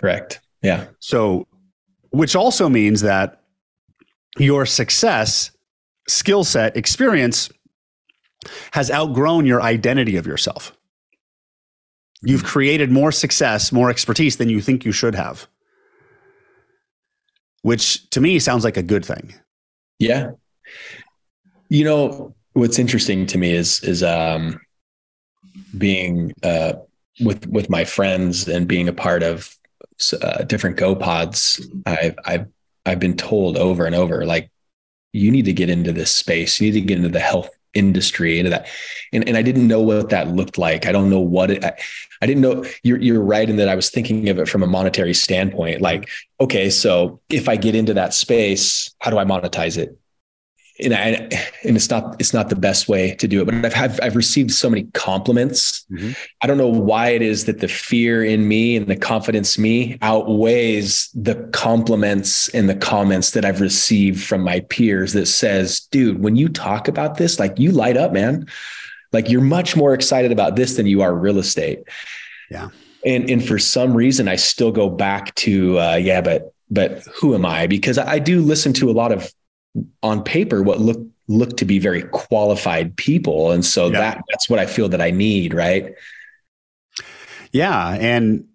Correct. 0.00 0.40
Yeah. 0.62 0.86
So, 1.00 1.46
which 2.10 2.34
also 2.34 2.68
means 2.68 3.02
that 3.02 3.42
your 4.38 4.66
success, 4.66 5.50
skill 6.08 6.44
set, 6.44 6.76
experience 6.76 7.50
has 8.72 8.90
outgrown 8.90 9.46
your 9.46 9.62
identity 9.62 10.16
of 10.16 10.26
yourself. 10.26 10.76
You've 12.22 12.44
created 12.44 12.90
more 12.90 13.12
success, 13.12 13.72
more 13.72 13.90
expertise 13.90 14.36
than 14.36 14.48
you 14.48 14.60
think 14.60 14.84
you 14.84 14.92
should 14.92 15.14
have, 15.14 15.46
which 17.62 18.08
to 18.10 18.20
me 18.20 18.38
sounds 18.38 18.64
like 18.64 18.76
a 18.76 18.82
good 18.82 19.04
thing. 19.04 19.34
Yeah. 19.98 20.32
You 21.68 21.84
know, 21.84 22.34
what's 22.52 22.78
interesting 22.78 23.26
to 23.26 23.38
me 23.38 23.52
is, 23.52 23.82
is, 23.82 24.02
um, 24.02 24.60
being, 25.78 26.32
uh, 26.42 26.74
with, 27.20 27.46
with 27.46 27.70
my 27.70 27.84
friends 27.84 28.48
and 28.48 28.68
being 28.68 28.88
a 28.88 28.92
part 28.92 29.22
of 29.22 29.54
uh, 30.20 30.44
different 30.44 30.76
go 30.76 30.94
pods, 30.94 31.66
I've, 31.86 32.16
I've, 32.24 32.46
I've 32.84 33.00
been 33.00 33.16
told 33.16 33.56
over 33.56 33.86
and 33.86 33.94
over, 33.94 34.24
like, 34.26 34.50
you 35.12 35.30
need 35.30 35.46
to 35.46 35.52
get 35.52 35.70
into 35.70 35.92
this 35.92 36.12
space. 36.14 36.60
You 36.60 36.70
need 36.70 36.80
to 36.80 36.86
get 36.86 36.98
into 36.98 37.08
the 37.08 37.20
health 37.20 37.48
industry 37.76 38.38
into 38.38 38.50
that. 38.50 38.66
And, 39.12 39.28
and 39.28 39.36
i 39.36 39.42
didn't 39.42 39.68
know 39.68 39.80
what 39.80 40.08
that 40.08 40.28
looked 40.28 40.58
like. 40.58 40.86
I 40.86 40.92
don't 40.92 41.10
know 41.10 41.20
what 41.20 41.50
it 41.50 41.64
I, 41.64 41.76
I, 42.22 42.26
didn't 42.26 42.40
know 42.40 42.64
you're, 42.82 42.98
you're 42.98 43.22
right 43.22 43.48
in 43.48 43.56
that 43.56 43.68
i 43.68 43.74
was 43.74 43.90
thinking 43.90 44.28
of 44.30 44.38
it 44.38 44.48
from 44.48 44.62
a 44.62 44.66
monetary 44.66 45.12
standpoint 45.12 45.82
like 45.82 46.08
okay 46.40 46.70
so 46.70 47.20
if 47.28 47.48
i 47.48 47.56
get 47.56 47.74
into 47.74 47.92
that 47.94 48.14
space 48.14 48.94
how 49.00 49.10
do 49.10 49.18
i 49.18 49.24
monetize 49.24 49.76
it 49.76 49.98
and 50.80 50.94
I, 50.94 50.98
and 51.64 51.76
it's 51.76 51.88
not 51.88 52.16
it's 52.18 52.34
not 52.34 52.50
the 52.50 52.56
best 52.56 52.88
way 52.88 53.14
to 53.14 53.26
do 53.26 53.40
it. 53.40 53.46
But 53.46 53.64
I've 53.64 53.72
have, 53.72 54.00
I've 54.02 54.16
received 54.16 54.50
so 54.50 54.68
many 54.68 54.84
compliments. 54.94 55.86
Mm-hmm. 55.90 56.12
I 56.42 56.46
don't 56.46 56.58
know 56.58 56.68
why 56.68 57.10
it 57.10 57.22
is 57.22 57.46
that 57.46 57.60
the 57.60 57.68
fear 57.68 58.22
in 58.24 58.46
me 58.46 58.76
and 58.76 58.86
the 58.86 58.96
confidence 58.96 59.58
me 59.58 59.98
outweighs 60.02 61.10
the 61.14 61.36
compliments 61.52 62.48
and 62.48 62.68
the 62.68 62.74
comments 62.74 63.30
that 63.30 63.44
I've 63.44 63.60
received 63.60 64.22
from 64.22 64.42
my 64.42 64.60
peers 64.60 65.14
that 65.14 65.26
says, 65.26 65.80
"Dude, 65.80 66.22
when 66.22 66.36
you 66.36 66.48
talk 66.48 66.88
about 66.88 67.16
this, 67.16 67.38
like 67.38 67.58
you 67.58 67.72
light 67.72 67.96
up, 67.96 68.12
man. 68.12 68.46
Like 69.12 69.30
you're 69.30 69.40
much 69.40 69.76
more 69.76 69.94
excited 69.94 70.32
about 70.32 70.56
this 70.56 70.76
than 70.76 70.86
you 70.86 71.00
are 71.02 71.14
real 71.14 71.38
estate." 71.38 71.84
Yeah. 72.50 72.68
And 73.04 73.30
and 73.30 73.46
for 73.46 73.58
some 73.58 73.94
reason, 73.94 74.28
I 74.28 74.36
still 74.36 74.72
go 74.72 74.90
back 74.90 75.34
to 75.36 75.78
uh, 75.78 75.96
yeah, 75.96 76.20
but 76.20 76.52
but 76.68 77.04
who 77.14 77.34
am 77.34 77.46
I? 77.46 77.66
Because 77.66 77.98
I 77.98 78.18
do 78.18 78.40
listen 78.40 78.72
to 78.74 78.90
a 78.90 78.92
lot 78.92 79.12
of 79.12 79.32
on 80.02 80.22
paper 80.22 80.62
what 80.62 80.80
look 80.80 81.00
look 81.28 81.56
to 81.56 81.64
be 81.64 81.78
very 81.78 82.02
qualified 82.02 82.96
people 82.96 83.50
and 83.50 83.64
so 83.64 83.86
yeah. 83.86 83.98
that 83.98 84.22
that's 84.30 84.48
what 84.48 84.58
i 84.58 84.66
feel 84.66 84.88
that 84.88 85.00
i 85.00 85.10
need 85.10 85.52
right 85.54 85.94
yeah 87.52 87.94
and 87.94 88.46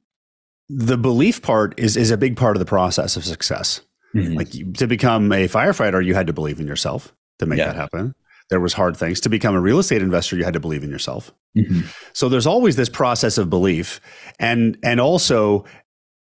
the 0.69 0.97
belief 0.97 1.41
part 1.41 1.73
is 1.77 1.97
is 1.97 2.11
a 2.11 2.17
big 2.17 2.37
part 2.37 2.55
of 2.55 2.59
the 2.59 2.65
process 2.65 3.17
of 3.17 3.25
success 3.25 3.81
mm-hmm. 4.15 4.33
like 4.33 4.49
to 4.75 4.87
become 4.87 5.31
a 5.31 5.47
firefighter 5.47 6.03
you 6.03 6.13
had 6.13 6.27
to 6.27 6.33
believe 6.33 6.59
in 6.59 6.67
yourself 6.67 7.13
to 7.39 7.45
make 7.45 7.59
yeah. 7.59 7.67
that 7.67 7.75
happen 7.75 8.15
there 8.49 8.59
was 8.59 8.73
hard 8.73 8.95
things 8.95 9.19
to 9.19 9.29
become 9.29 9.55
a 9.55 9.61
real 9.61 9.79
estate 9.79 10.01
investor 10.01 10.35
you 10.35 10.43
had 10.43 10.53
to 10.53 10.59
believe 10.59 10.83
in 10.83 10.89
yourself 10.89 11.33
mm-hmm. 11.57 11.81
so 12.13 12.29
there's 12.29 12.47
always 12.47 12.75
this 12.77 12.89
process 12.89 13.37
of 13.37 13.49
belief 13.49 13.99
and 14.39 14.77
and 14.81 15.01
also 15.01 15.65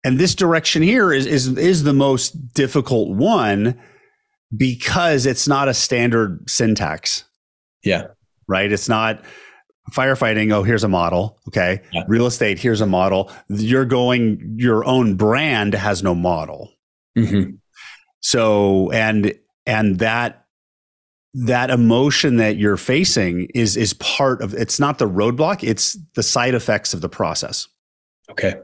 and 0.03 0.17
this 0.17 0.35
direction 0.35 0.81
here 0.81 1.13
is 1.13 1.25
is 1.25 1.57
is 1.57 1.83
the 1.83 1.93
most 1.93 2.53
difficult 2.53 3.09
one 3.09 3.79
because 4.55 5.25
it's 5.25 5.47
not 5.47 5.67
a 5.67 5.73
standard 5.73 6.49
syntax. 6.49 7.23
Yeah. 7.83 8.07
Right. 8.47 8.71
It's 8.71 8.89
not 8.89 9.23
firefighting. 9.91 10.51
Oh, 10.51 10.63
here's 10.63 10.83
a 10.83 10.89
model. 10.89 11.39
Okay. 11.47 11.81
Yeah. 11.91 12.03
Real 12.07 12.25
estate. 12.25 12.59
Here's 12.59 12.81
a 12.81 12.85
model. 12.85 13.31
You're 13.49 13.85
going, 13.85 14.55
your 14.57 14.85
own 14.85 15.15
brand 15.15 15.73
has 15.73 16.03
no 16.03 16.13
model. 16.13 16.71
Mm-hmm. 17.17 17.55
So, 18.19 18.91
and, 18.91 19.33
and 19.65 19.99
that, 19.99 20.45
that 21.33 21.69
emotion 21.69 22.37
that 22.37 22.57
you're 22.57 22.77
facing 22.77 23.47
is, 23.55 23.77
is 23.77 23.93
part 23.93 24.41
of, 24.41 24.53
it's 24.53 24.79
not 24.79 24.99
the 24.99 25.07
roadblock. 25.07 25.63
It's 25.67 25.97
the 26.15 26.23
side 26.23 26.53
effects 26.53 26.93
of 26.93 27.01
the 27.01 27.09
process. 27.09 27.67
Okay. 28.29 28.55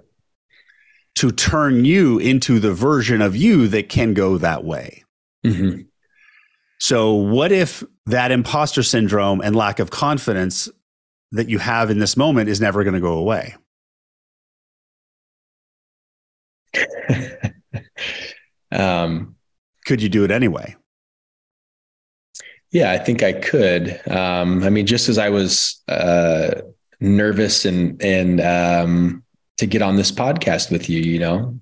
To 1.16 1.32
turn 1.32 1.86
you 1.86 2.20
into 2.20 2.60
the 2.60 2.74
version 2.74 3.22
of 3.22 3.36
you 3.36 3.68
that 3.70 3.90
can 3.90 4.14
go 4.14 4.38
that 4.38 4.64
way. 4.64 5.04
Mm-hmm. 5.46 5.82
So, 6.80 7.14
what 7.14 7.52
if 7.52 7.84
that 8.06 8.32
imposter 8.32 8.84
syndrome 8.84 9.42
and 9.42 9.56
lack 9.56 9.80
of 9.80 9.90
confidence 9.90 10.70
that 11.32 11.50
you 11.50 11.60
have 11.60 11.90
in 11.90 12.00
this 12.00 12.16
moment 12.16 12.50
is 12.50 12.62
never 12.62 12.84
going 12.84 12.94
to 12.94 13.00
go 13.00 13.14
away? 13.14 13.56
um, 18.72 19.36
could 19.86 20.02
you 20.02 20.10
do 20.10 20.24
it 20.24 20.32
anyway? 20.32 20.76
Yeah, 22.72 22.92
I 22.92 22.98
think 22.98 23.24
I 23.24 23.34
could. 23.34 24.00
Um, 24.08 24.64
I 24.64 24.70
mean, 24.70 24.86
just 24.86 25.10
as 25.10 25.18
I 25.18 25.30
was 25.30 25.82
uh, 25.88 26.62
nervous 27.00 27.66
and 27.66 28.02
and 28.04 28.42
um, 28.42 29.24
to 29.58 29.66
get 29.66 29.82
on 29.82 29.96
this 29.96 30.12
podcast 30.12 30.70
with 30.70 30.90
you, 30.90 31.00
you 31.00 31.18
know, 31.18 31.60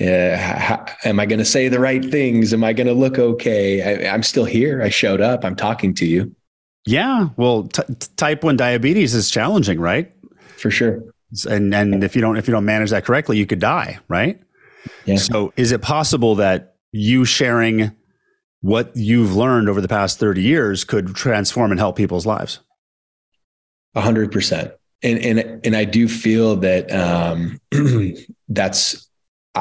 uh, 0.00 0.36
how, 0.36 0.84
am 1.04 1.18
I 1.18 1.26
going 1.26 1.38
to 1.38 1.44
say 1.44 1.68
the 1.68 1.80
right 1.80 2.04
things? 2.04 2.52
Am 2.52 2.62
I 2.62 2.72
going 2.72 2.86
to 2.86 2.92
look 2.92 3.18
okay? 3.18 3.82
I, 3.82 4.14
am 4.14 4.22
still 4.22 4.44
here. 4.44 4.82
I 4.82 4.90
showed 4.90 5.20
up. 5.20 5.44
I'm 5.44 5.56
talking 5.56 5.94
to 5.94 6.06
you. 6.06 6.34
Yeah. 6.86 7.28
Well, 7.36 7.64
t- 7.64 7.82
type 8.16 8.44
one 8.44 8.56
diabetes 8.56 9.14
is 9.14 9.30
challenging, 9.30 9.80
right? 9.80 10.12
For 10.58 10.70
sure. 10.70 11.02
And 11.50 11.74
and 11.74 12.04
if 12.04 12.14
you 12.14 12.22
don't 12.22 12.36
if 12.36 12.46
you 12.46 12.52
don't 12.52 12.64
manage 12.64 12.90
that 12.90 13.04
correctly, 13.04 13.36
you 13.36 13.46
could 13.46 13.58
die, 13.58 13.98
right? 14.08 14.40
Yeah. 15.04 15.16
So, 15.16 15.52
is 15.56 15.72
it 15.72 15.82
possible 15.82 16.36
that 16.36 16.76
you 16.92 17.24
sharing 17.24 17.90
what 18.60 18.92
you've 18.94 19.34
learned 19.34 19.68
over 19.68 19.80
the 19.80 19.88
past 19.88 20.18
30 20.18 20.42
years 20.42 20.84
could 20.84 21.14
transform 21.14 21.72
and 21.72 21.80
help 21.80 21.96
people's 21.96 22.26
lives? 22.26 22.60
A 23.94 24.00
hundred 24.00 24.30
percent. 24.30 24.72
And 25.02 25.18
and 25.18 25.60
and 25.64 25.76
I 25.76 25.84
do 25.84 26.08
feel 26.08 26.56
that 26.56 26.92
um, 26.92 27.60
that's 28.48 29.05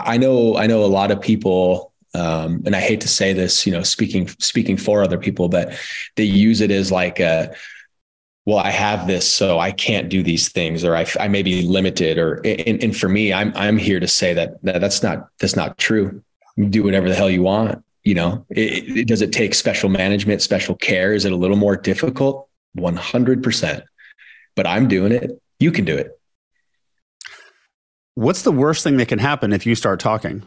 I 0.05 0.17
know 0.17 0.57
I 0.57 0.67
know 0.67 0.83
a 0.83 0.87
lot 0.87 1.11
of 1.11 1.21
people 1.21 1.93
um, 2.15 2.63
and 2.65 2.75
I 2.75 2.79
hate 2.79 3.01
to 3.01 3.07
say 3.07 3.33
this, 3.33 3.65
you 3.65 3.73
know, 3.73 3.83
speaking 3.83 4.27
speaking 4.39 4.77
for 4.77 5.03
other 5.03 5.17
people, 5.17 5.49
but 5.49 5.77
they 6.15 6.23
use 6.23 6.61
it 6.61 6.71
as 6.71 6.91
like 6.91 7.19
a, 7.19 7.53
well, 8.45 8.59
I 8.59 8.69
have 8.69 9.07
this, 9.07 9.29
so 9.29 9.59
I 9.59 9.71
can't 9.71 10.07
do 10.07 10.23
these 10.23 10.49
things, 10.49 10.83
or 10.83 10.95
I, 10.95 11.05
I 11.19 11.27
may 11.27 11.43
be 11.43 11.63
limited, 11.63 12.17
or 12.17 12.35
and, 12.45 12.81
and 12.83 12.95
for 12.95 13.09
me, 13.09 13.33
I'm 13.33 13.51
I'm 13.55 13.77
here 13.77 13.99
to 13.99 14.07
say 14.07 14.33
that, 14.33 14.63
that 14.63 14.79
that's 14.81 15.03
not 15.03 15.27
that's 15.39 15.55
not 15.55 15.77
true. 15.77 16.23
Do 16.57 16.83
whatever 16.83 17.09
the 17.09 17.15
hell 17.15 17.29
you 17.29 17.43
want. 17.43 17.83
You 18.03 18.13
know, 18.13 18.45
it, 18.49 18.99
it, 18.99 19.07
does 19.07 19.21
it 19.21 19.33
take 19.33 19.55
special 19.55 19.89
management, 19.89 20.41
special 20.41 20.75
care? 20.75 21.13
Is 21.13 21.25
it 21.25 21.33
a 21.33 21.35
little 21.35 21.57
more 21.57 21.75
difficult? 21.75 22.47
One 22.73 22.95
hundred 22.95 23.43
percent. 23.43 23.83
But 24.55 24.67
I'm 24.67 24.87
doing 24.87 25.11
it. 25.11 25.31
You 25.59 25.71
can 25.71 25.83
do 25.83 25.97
it. 25.97 26.17
What's 28.15 28.41
the 28.43 28.51
worst 28.51 28.83
thing 28.83 28.97
that 28.97 29.07
can 29.07 29.19
happen 29.19 29.53
if 29.53 29.65
you 29.65 29.75
start 29.75 29.99
talking? 29.99 30.43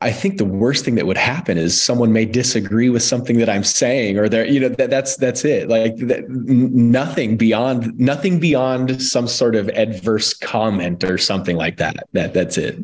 I 0.00 0.12
think 0.12 0.36
the 0.36 0.44
worst 0.44 0.84
thing 0.84 0.96
that 0.96 1.06
would 1.06 1.16
happen 1.16 1.56
is 1.56 1.80
someone 1.80 2.12
may 2.12 2.26
disagree 2.26 2.90
with 2.90 3.02
something 3.02 3.38
that 3.38 3.48
I'm 3.48 3.64
saying, 3.64 4.18
or 4.18 4.28
there, 4.28 4.46
you 4.46 4.60
know, 4.60 4.68
that, 4.68 4.90
that's 4.90 5.16
that's 5.16 5.44
it. 5.46 5.68
Like 5.68 5.96
that, 5.96 6.28
nothing 6.28 7.38
beyond 7.38 7.98
nothing 7.98 8.38
beyond 8.38 9.00
some 9.02 9.26
sort 9.26 9.54
of 9.54 9.68
adverse 9.70 10.34
comment 10.34 11.04
or 11.04 11.16
something 11.16 11.56
like 11.56 11.78
that. 11.78 11.96
That 12.12 12.34
that's 12.34 12.58
it. 12.58 12.78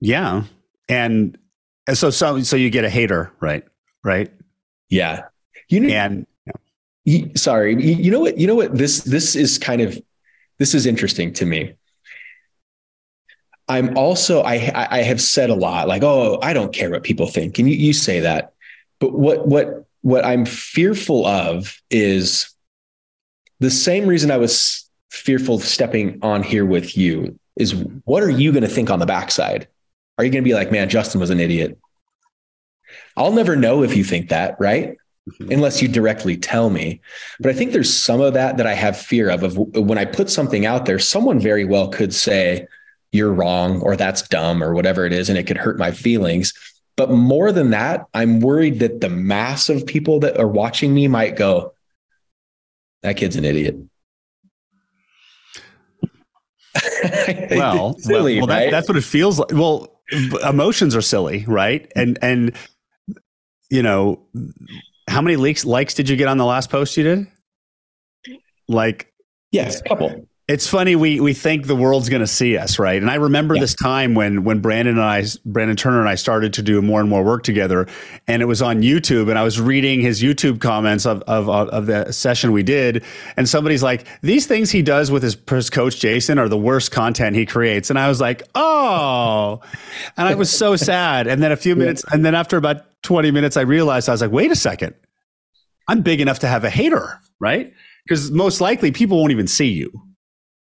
Yeah, 0.00 0.44
and 0.88 1.36
so 1.94 2.10
so 2.10 2.40
so 2.42 2.54
you 2.54 2.70
get 2.70 2.84
a 2.84 2.90
hater, 2.90 3.32
right? 3.40 3.64
Right. 4.04 4.32
Yeah. 4.88 5.22
You 5.68 5.80
know, 5.80 5.94
and 5.94 6.26
sorry, 7.36 7.80
you, 7.82 8.10
know 8.10 8.20
what? 8.20 8.38
You 8.38 8.46
know 8.46 8.54
what? 8.54 8.76
This 8.76 9.02
this 9.02 9.36
is 9.36 9.58
kind 9.58 9.80
of 9.80 10.00
this 10.58 10.74
is 10.74 10.86
interesting 10.86 11.32
to 11.34 11.46
me 11.46 11.74
I'm 13.68 13.96
also 13.96 14.42
I 14.42 14.72
I 14.74 15.02
have 15.02 15.20
said 15.20 15.50
a 15.50 15.54
lot 15.54 15.88
like 15.88 16.02
oh 16.02 16.38
I 16.42 16.52
don't 16.52 16.72
care 16.72 16.90
what 16.90 17.02
people 17.02 17.26
think 17.26 17.58
and 17.58 17.68
you 17.68 17.76
you 17.76 17.92
say 17.92 18.20
that 18.20 18.52
but 19.00 19.12
what 19.12 19.46
what 19.46 19.86
what 20.02 20.24
I'm 20.24 20.44
fearful 20.44 21.26
of 21.26 21.80
is 21.90 22.50
the 23.58 23.70
same 23.70 24.06
reason 24.06 24.30
I 24.30 24.36
was 24.36 24.88
fearful 25.10 25.56
of 25.56 25.64
stepping 25.64 26.18
on 26.22 26.42
here 26.42 26.64
with 26.64 26.96
you 26.96 27.38
is 27.56 27.74
what 28.04 28.22
are 28.22 28.30
you 28.30 28.52
going 28.52 28.62
to 28.62 28.68
think 28.68 28.90
on 28.90 28.98
the 28.98 29.06
backside 29.06 29.66
are 30.18 30.24
you 30.24 30.30
going 30.30 30.44
to 30.44 30.48
be 30.48 30.54
like 30.54 30.70
man 30.70 30.88
Justin 30.88 31.20
was 31.20 31.30
an 31.30 31.40
idiot 31.40 31.78
I'll 33.16 33.32
never 33.32 33.56
know 33.56 33.82
if 33.82 33.96
you 33.96 34.04
think 34.04 34.28
that 34.28 34.56
right. 34.60 34.96
Mm-hmm. 35.28 35.50
unless 35.50 35.82
you 35.82 35.88
directly 35.88 36.36
tell 36.36 36.70
me. 36.70 37.00
But 37.40 37.50
I 37.50 37.52
think 37.52 37.72
there's 37.72 37.92
some 37.92 38.20
of 38.20 38.34
that 38.34 38.58
that 38.58 38.66
I 38.68 38.74
have 38.74 38.96
fear 38.96 39.28
of 39.28 39.42
of 39.42 39.56
when 39.56 39.98
I 39.98 40.04
put 40.04 40.30
something 40.30 40.66
out 40.66 40.86
there 40.86 41.00
someone 41.00 41.40
very 41.40 41.64
well 41.64 41.88
could 41.88 42.14
say 42.14 42.68
you're 43.10 43.32
wrong 43.32 43.80
or 43.80 43.96
that's 43.96 44.22
dumb 44.22 44.62
or 44.62 44.72
whatever 44.72 45.04
it 45.04 45.12
is 45.12 45.28
and 45.28 45.36
it 45.36 45.48
could 45.48 45.56
hurt 45.56 45.78
my 45.78 45.90
feelings. 45.90 46.54
But 46.96 47.10
more 47.10 47.50
than 47.50 47.70
that 47.70 48.06
i'm 48.14 48.38
worried 48.38 48.78
that 48.78 49.00
the 49.00 49.08
mass 49.08 49.68
of 49.68 49.84
people 49.84 50.20
that 50.20 50.38
are 50.38 50.46
watching 50.46 50.94
me 50.94 51.08
might 51.08 51.34
go 51.34 51.74
that 53.02 53.16
kid's 53.16 53.34
an 53.36 53.44
idiot. 53.44 53.76
Well, 57.50 57.98
silly, 57.98 58.38
well, 58.38 58.46
well 58.46 58.56
right? 58.56 58.64
that, 58.66 58.70
that's 58.70 58.88
what 58.88 58.96
it 58.96 59.04
feels 59.04 59.38
like. 59.40 59.50
Well 59.52 60.00
emotions 60.48 60.94
are 60.94 61.02
silly 61.02 61.44
right? 61.48 61.90
And 61.96 62.16
and 62.22 62.54
you 63.70 63.82
know 63.82 64.24
how 65.08 65.22
many 65.22 65.36
leaks 65.36 65.64
likes 65.64 65.94
did 65.94 66.08
you 66.08 66.16
get 66.16 66.28
on 66.28 66.38
the 66.38 66.44
last 66.44 66.70
post 66.70 66.96
you 66.96 67.04
did 67.04 67.26
like 68.68 69.12
yes 69.52 69.80
a 69.80 69.84
couple 69.84 70.26
it's 70.48 70.68
funny 70.68 70.94
we 70.94 71.18
we 71.18 71.34
think 71.34 71.66
the 71.66 71.74
world's 71.74 72.08
going 72.08 72.20
to 72.20 72.26
see 72.26 72.56
us, 72.56 72.78
right? 72.78 73.02
And 73.02 73.10
I 73.10 73.16
remember 73.16 73.56
yeah. 73.56 73.62
this 73.62 73.74
time 73.74 74.14
when 74.14 74.44
when 74.44 74.60
Brandon 74.60 74.96
and 74.96 75.04
I, 75.04 75.24
Brandon 75.44 75.76
Turner 75.76 75.98
and 75.98 76.08
I, 76.08 76.14
started 76.14 76.52
to 76.52 76.62
do 76.62 76.80
more 76.80 77.00
and 77.00 77.10
more 77.10 77.24
work 77.24 77.42
together, 77.42 77.88
and 78.28 78.42
it 78.42 78.44
was 78.44 78.62
on 78.62 78.80
YouTube, 78.80 79.28
and 79.28 79.36
I 79.36 79.42
was 79.42 79.60
reading 79.60 80.00
his 80.00 80.22
YouTube 80.22 80.60
comments 80.60 81.04
of 81.04 81.22
of 81.22 81.48
of 81.48 81.86
the 81.86 82.12
session 82.12 82.52
we 82.52 82.62
did, 82.62 83.02
and 83.36 83.48
somebody's 83.48 83.82
like, 83.82 84.06
"These 84.20 84.46
things 84.46 84.70
he 84.70 84.82
does 84.82 85.10
with 85.10 85.24
his, 85.24 85.36
his 85.50 85.68
coach 85.68 85.98
Jason 85.98 86.38
are 86.38 86.48
the 86.48 86.56
worst 86.56 86.92
content 86.92 87.34
he 87.34 87.44
creates," 87.44 87.90
and 87.90 87.98
I 87.98 88.06
was 88.06 88.20
like, 88.20 88.44
"Oh," 88.54 89.60
and 90.16 90.28
I 90.28 90.36
was 90.36 90.56
so 90.56 90.76
sad. 90.76 91.26
And 91.26 91.42
then 91.42 91.50
a 91.50 91.56
few 91.56 91.74
minutes, 91.74 92.04
and 92.12 92.24
then 92.24 92.36
after 92.36 92.56
about 92.56 92.84
twenty 93.06 93.30
minutes, 93.30 93.56
I 93.56 93.62
realized 93.62 94.08
I 94.08 94.12
was 94.12 94.20
like, 94.20 94.32
"Wait 94.32 94.50
a 94.50 94.56
second, 94.56 94.94
I'm 95.88 96.02
big 96.02 96.20
enough 96.20 96.40
to 96.40 96.48
have 96.48 96.64
a 96.64 96.70
hater, 96.70 97.20
right?" 97.40 97.72
Because 98.04 98.30
most 98.30 98.60
likely 98.60 98.92
people 98.92 99.18
won't 99.18 99.32
even 99.32 99.46
see 99.46 99.68
you 99.68 100.06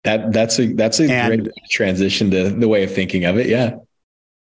that 0.04 0.32
that's 0.32 0.58
a 0.58 0.72
that's 0.72 1.00
a 1.00 1.10
and, 1.10 1.44
great 1.44 1.54
transition 1.70 2.30
to 2.30 2.50
the 2.50 2.68
way 2.68 2.84
of 2.84 2.94
thinking 2.94 3.24
of 3.24 3.38
it. 3.38 3.46
Yeah. 3.46 3.76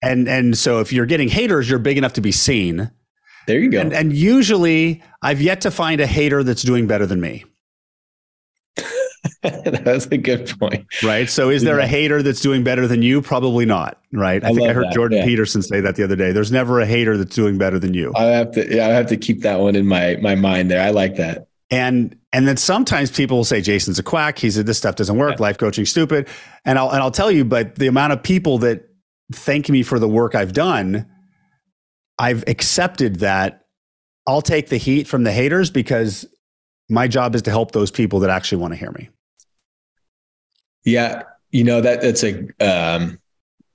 And 0.01 0.27
and 0.27 0.57
so 0.57 0.79
if 0.79 0.91
you're 0.91 1.05
getting 1.05 1.29
haters, 1.29 1.69
you're 1.69 1.79
big 1.79 1.97
enough 1.97 2.13
to 2.13 2.21
be 2.21 2.31
seen. 2.31 2.91
There 3.45 3.59
you 3.59 3.69
go. 3.69 3.79
And, 3.79 3.93
and 3.93 4.13
usually, 4.13 5.03
I've 5.21 5.41
yet 5.41 5.61
to 5.61 5.71
find 5.71 5.99
a 5.99 6.07
hater 6.07 6.43
that's 6.43 6.63
doing 6.63 6.87
better 6.87 7.05
than 7.05 7.19
me. 7.19 7.43
that's 9.41 10.05
a 10.07 10.17
good 10.17 10.53
point. 10.59 10.85
Right. 11.03 11.29
So, 11.29 11.49
is 11.49 11.63
there 11.63 11.79
yeah. 11.79 11.85
a 11.85 11.87
hater 11.87 12.21
that's 12.21 12.41
doing 12.41 12.63
better 12.63 12.87
than 12.87 13.01
you? 13.01 13.21
Probably 13.21 13.65
not. 13.65 13.99
Right. 14.11 14.43
I, 14.43 14.49
I 14.49 14.53
think 14.53 14.69
I 14.69 14.73
heard 14.73 14.87
that. 14.87 14.93
Jordan 14.93 15.19
yeah. 15.19 15.25
Peterson 15.25 15.61
say 15.61 15.81
that 15.81 15.95
the 15.95 16.03
other 16.03 16.15
day. 16.15 16.31
There's 16.31 16.51
never 16.51 16.79
a 16.79 16.85
hater 16.85 17.17
that's 17.17 17.35
doing 17.35 17.57
better 17.57 17.79
than 17.79 17.93
you. 17.93 18.11
I 18.15 18.23
have 18.25 18.51
to. 18.51 18.75
Yeah, 18.75 18.87
I 18.87 18.91
have 18.91 19.07
to 19.07 19.17
keep 19.17 19.41
that 19.41 19.59
one 19.59 19.75
in 19.75 19.87
my 19.87 20.17
my 20.21 20.35
mind. 20.35 20.71
There, 20.71 20.81
I 20.81 20.89
like 20.89 21.15
that. 21.15 21.47
And 21.71 22.15
and 22.31 22.47
then 22.47 22.57
sometimes 22.57 23.11
people 23.11 23.37
will 23.37 23.43
say 23.45 23.61
Jason's 23.61 23.99
a 23.99 24.03
quack. 24.03 24.39
He 24.39 24.51
said 24.51 24.65
this 24.65 24.77
stuff 24.77 24.95
doesn't 24.95 25.17
work. 25.17 25.39
Life 25.39 25.57
coaching 25.57 25.85
stupid. 25.85 26.27
And 26.65 26.77
I'll 26.77 26.89
and 26.89 26.99
I'll 26.99 27.11
tell 27.11 27.31
you, 27.31 27.45
but 27.45 27.75
the 27.75 27.87
amount 27.87 28.13
of 28.13 28.21
people 28.23 28.57
that 28.59 28.89
thank 29.31 29.69
me 29.69 29.83
for 29.83 29.99
the 29.99 30.07
work 30.07 30.35
I've 30.35 30.53
done, 30.53 31.07
I've 32.19 32.43
accepted 32.47 33.19
that 33.19 33.63
I'll 34.27 34.41
take 34.41 34.69
the 34.69 34.77
heat 34.77 35.07
from 35.07 35.23
the 35.23 35.31
haters 35.31 35.69
because 35.69 36.25
my 36.89 37.07
job 37.07 37.35
is 37.35 37.41
to 37.43 37.51
help 37.51 37.71
those 37.71 37.91
people 37.91 38.19
that 38.19 38.29
actually 38.29 38.59
want 38.59 38.73
to 38.73 38.77
hear 38.77 38.91
me. 38.91 39.09
Yeah, 40.83 41.23
you 41.51 41.63
know 41.63 41.81
that 41.81 42.01
that's 42.01 42.23
a. 42.23 42.47
Um, 42.59 43.19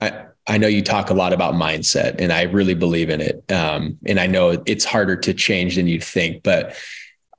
I 0.01 0.25
I 0.47 0.57
know 0.57 0.67
you 0.67 0.81
talk 0.81 1.09
a 1.09 1.13
lot 1.13 1.33
about 1.33 1.53
mindset, 1.53 2.19
and 2.19 2.31
I 2.31 2.43
really 2.43 2.73
believe 2.73 3.09
in 3.09 3.21
it. 3.21 3.51
Um, 3.51 3.97
and 4.05 4.19
I 4.19 4.27
know 4.27 4.61
it's 4.65 4.85
harder 4.85 5.15
to 5.17 5.33
change 5.33 5.75
than 5.75 5.87
you'd 5.87 6.03
think, 6.03 6.43
but 6.43 6.75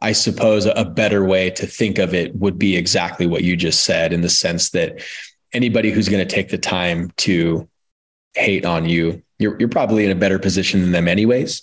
I 0.00 0.12
suppose 0.12 0.66
a 0.66 0.84
better 0.84 1.24
way 1.24 1.50
to 1.50 1.66
think 1.66 1.98
of 1.98 2.14
it 2.14 2.34
would 2.36 2.58
be 2.58 2.76
exactly 2.76 3.26
what 3.26 3.44
you 3.44 3.56
just 3.56 3.84
said 3.84 4.12
in 4.12 4.22
the 4.22 4.30
sense 4.30 4.70
that 4.70 5.02
anybody 5.52 5.90
who's 5.90 6.08
going 6.08 6.26
to 6.26 6.34
take 6.34 6.48
the 6.48 6.58
time 6.58 7.10
to 7.18 7.68
hate 8.34 8.64
on 8.64 8.88
you 8.88 9.22
you're, 9.40 9.58
you're 9.58 9.68
probably 9.68 10.04
in 10.04 10.10
a 10.10 10.14
better 10.14 10.38
position 10.38 10.82
than 10.82 10.92
them 10.92 11.08
anyways 11.08 11.62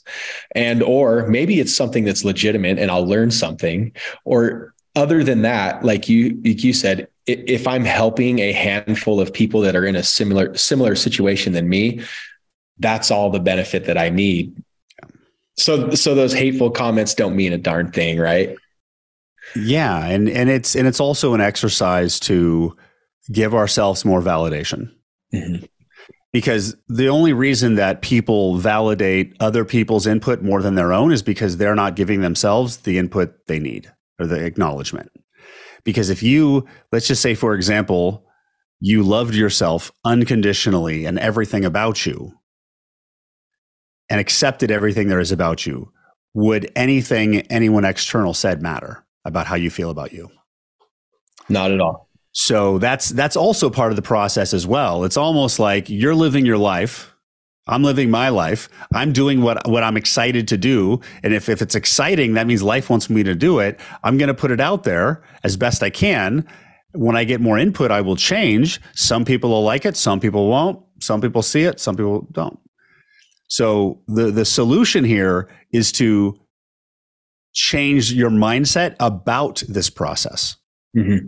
and 0.53 0.83
or 0.83 1.25
maybe 1.27 1.59
it's 1.59 1.73
something 1.73 2.03
that's 2.03 2.25
legitimate 2.25 2.77
and 2.77 2.91
i'll 2.91 3.07
learn 3.07 3.31
something 3.31 3.93
or 4.25 4.73
other 4.97 5.23
than 5.23 5.43
that 5.43 5.83
like 5.86 6.10
you 6.10 6.41
like 6.43 6.63
you 6.63 6.73
said 6.73 7.07
if 7.25 7.67
i'm 7.67 7.86
helping 7.86 8.39
a 8.39 8.51
handful 8.51 9.21
of 9.21 9.31
people 9.31 9.62
that 9.62 9.75
are 9.75 9.86
in 9.86 9.95
a 9.95 10.03
similar 10.03 10.55
similar 10.57 10.95
situation 10.95 11.53
than 11.53 11.69
me 11.69 12.01
that's 12.79 13.12
all 13.12 13.29
the 13.29 13.39
benefit 13.39 13.86
that 13.86 13.97
i 13.97 14.10
need 14.10 14.53
so 15.57 15.89
so 15.91 16.13
those 16.15 16.33
hateful 16.33 16.69
comments 16.69 17.15
don't 17.15 17.36
mean 17.36 17.51
a 17.51 17.57
darn 17.57 17.91
thing, 17.91 18.19
right? 18.19 18.55
Yeah, 19.55 20.05
and 20.05 20.29
and 20.29 20.49
it's 20.49 20.75
and 20.75 20.88
it's 20.88 20.99
also 20.99 21.33
an 21.33 21.41
exercise 21.41 22.19
to 22.21 22.77
give 23.31 23.55
ourselves 23.55 24.05
more 24.05 24.21
validation. 24.21 24.91
Mm-hmm. 25.33 25.65
Because 26.31 26.75
the 26.88 27.10
only 27.10 27.33
reason 27.33 27.75
that 27.75 28.01
people 28.01 28.57
validate 28.57 29.36
other 29.39 29.65
people's 29.65 30.05
input 30.05 30.43
more 30.43 30.62
than 30.62 30.75
their 30.75 30.93
own 30.93 31.12
is 31.12 31.23
because 31.23 31.57
they're 31.57 31.73
not 31.73 31.95
giving 31.95 32.21
themselves 32.21 32.77
the 32.77 32.97
input 32.99 33.47
they 33.47 33.60
need 33.60 33.91
or 34.19 34.27
the 34.27 34.43
acknowledgement. 34.43 35.12
Because 35.84 36.10
if 36.10 36.21
you, 36.23 36.67
let's 36.91 37.08
just 37.08 37.21
say, 37.21 37.36
for 37.36 37.53
example, 37.53 38.25
you 38.80 39.03
loved 39.03 39.34
yourself 39.34 39.91
unconditionally 40.06 41.06
and 41.06 41.17
everything 41.17 41.65
about 41.65 42.06
you, 42.06 42.34
and 44.10 44.19
accepted 44.19 44.71
everything 44.71 45.08
there 45.08 45.19
is 45.19 45.32
about 45.32 45.65
you, 45.65 45.91
would 46.34 46.71
anything 46.75 47.41
anyone 47.47 47.86
external 47.86 48.34
said 48.34 48.62
matter 48.62 49.06
about 49.25 49.47
how 49.47 49.56
you 49.56 49.69
feel 49.69 49.89
about 49.89 50.13
you? 50.13 50.30
Not 51.49 51.71
at 51.71 51.82
all. 51.82 52.10
So 52.32 52.77
that's 52.77 53.10
that's 53.10 53.36
also 53.36 53.69
part 53.69 53.91
of 53.91 53.95
the 53.95 54.01
process 54.01 54.53
as 54.53 54.67
well. 54.67 55.03
It's 55.03 55.17
almost 55.17 55.60
like 55.60 55.89
you're 55.89 56.15
living 56.15 56.45
your 56.45 56.58
life. 56.58 57.12
I'm 57.67 57.84
living 57.84 58.10
my 58.10 58.30
life. 58.30 58.69
I'm 58.93 59.13
doing 59.13 59.41
what 59.41 59.67
what 59.67 59.84
I'm 59.84 59.97
excited 59.97 60.47
to 60.47 60.58
do. 60.58 61.01
And 61.23 61.34
if, 61.34 61.49
if 61.49 61.62
it's 61.62 61.75
exciting, 61.75 62.34
that 62.34 62.47
means 62.47 62.63
life 62.63 62.89
wants 62.89 63.10
me 63.10 63.23
to 63.23 63.36
do 63.36 63.60
it. 63.60 63.80
I'm 64.03 64.17
going 64.17 64.27
to 64.30 64.34
put 64.34 64.51
it 64.51 64.60
out 64.60 64.84
there 64.84 65.21
as 65.43 65.58
best 65.58 65.84
I 65.84 65.89
can. 65.89 66.45
When 66.93 67.15
I 67.15 67.25
get 67.25 67.41
more 67.41 67.58
input, 67.60 67.91
I 67.91 68.01
will 68.01 68.15
change. 68.15 68.80
Some 68.95 69.25
people 69.25 69.49
will 69.49 69.63
like 69.63 69.86
it, 69.86 69.97
some 69.97 70.19
people 70.19 70.47
won't. 70.47 70.80
Some 70.99 71.21
people 71.21 71.43
see 71.43 71.63
it, 71.63 71.80
some 71.80 71.95
people 71.95 72.27
don't. 72.32 72.60
So 73.49 74.01
the 74.08 74.32
the 74.32 74.45
solution 74.45 75.03
here 75.03 75.47
is 75.71 75.91
to 75.93 76.39
change 77.53 78.13
your 78.13 78.30
mindset 78.30 78.95
about 78.99 79.63
this 79.67 79.89
process. 79.89 80.56
Mm-hmm. 80.95 81.27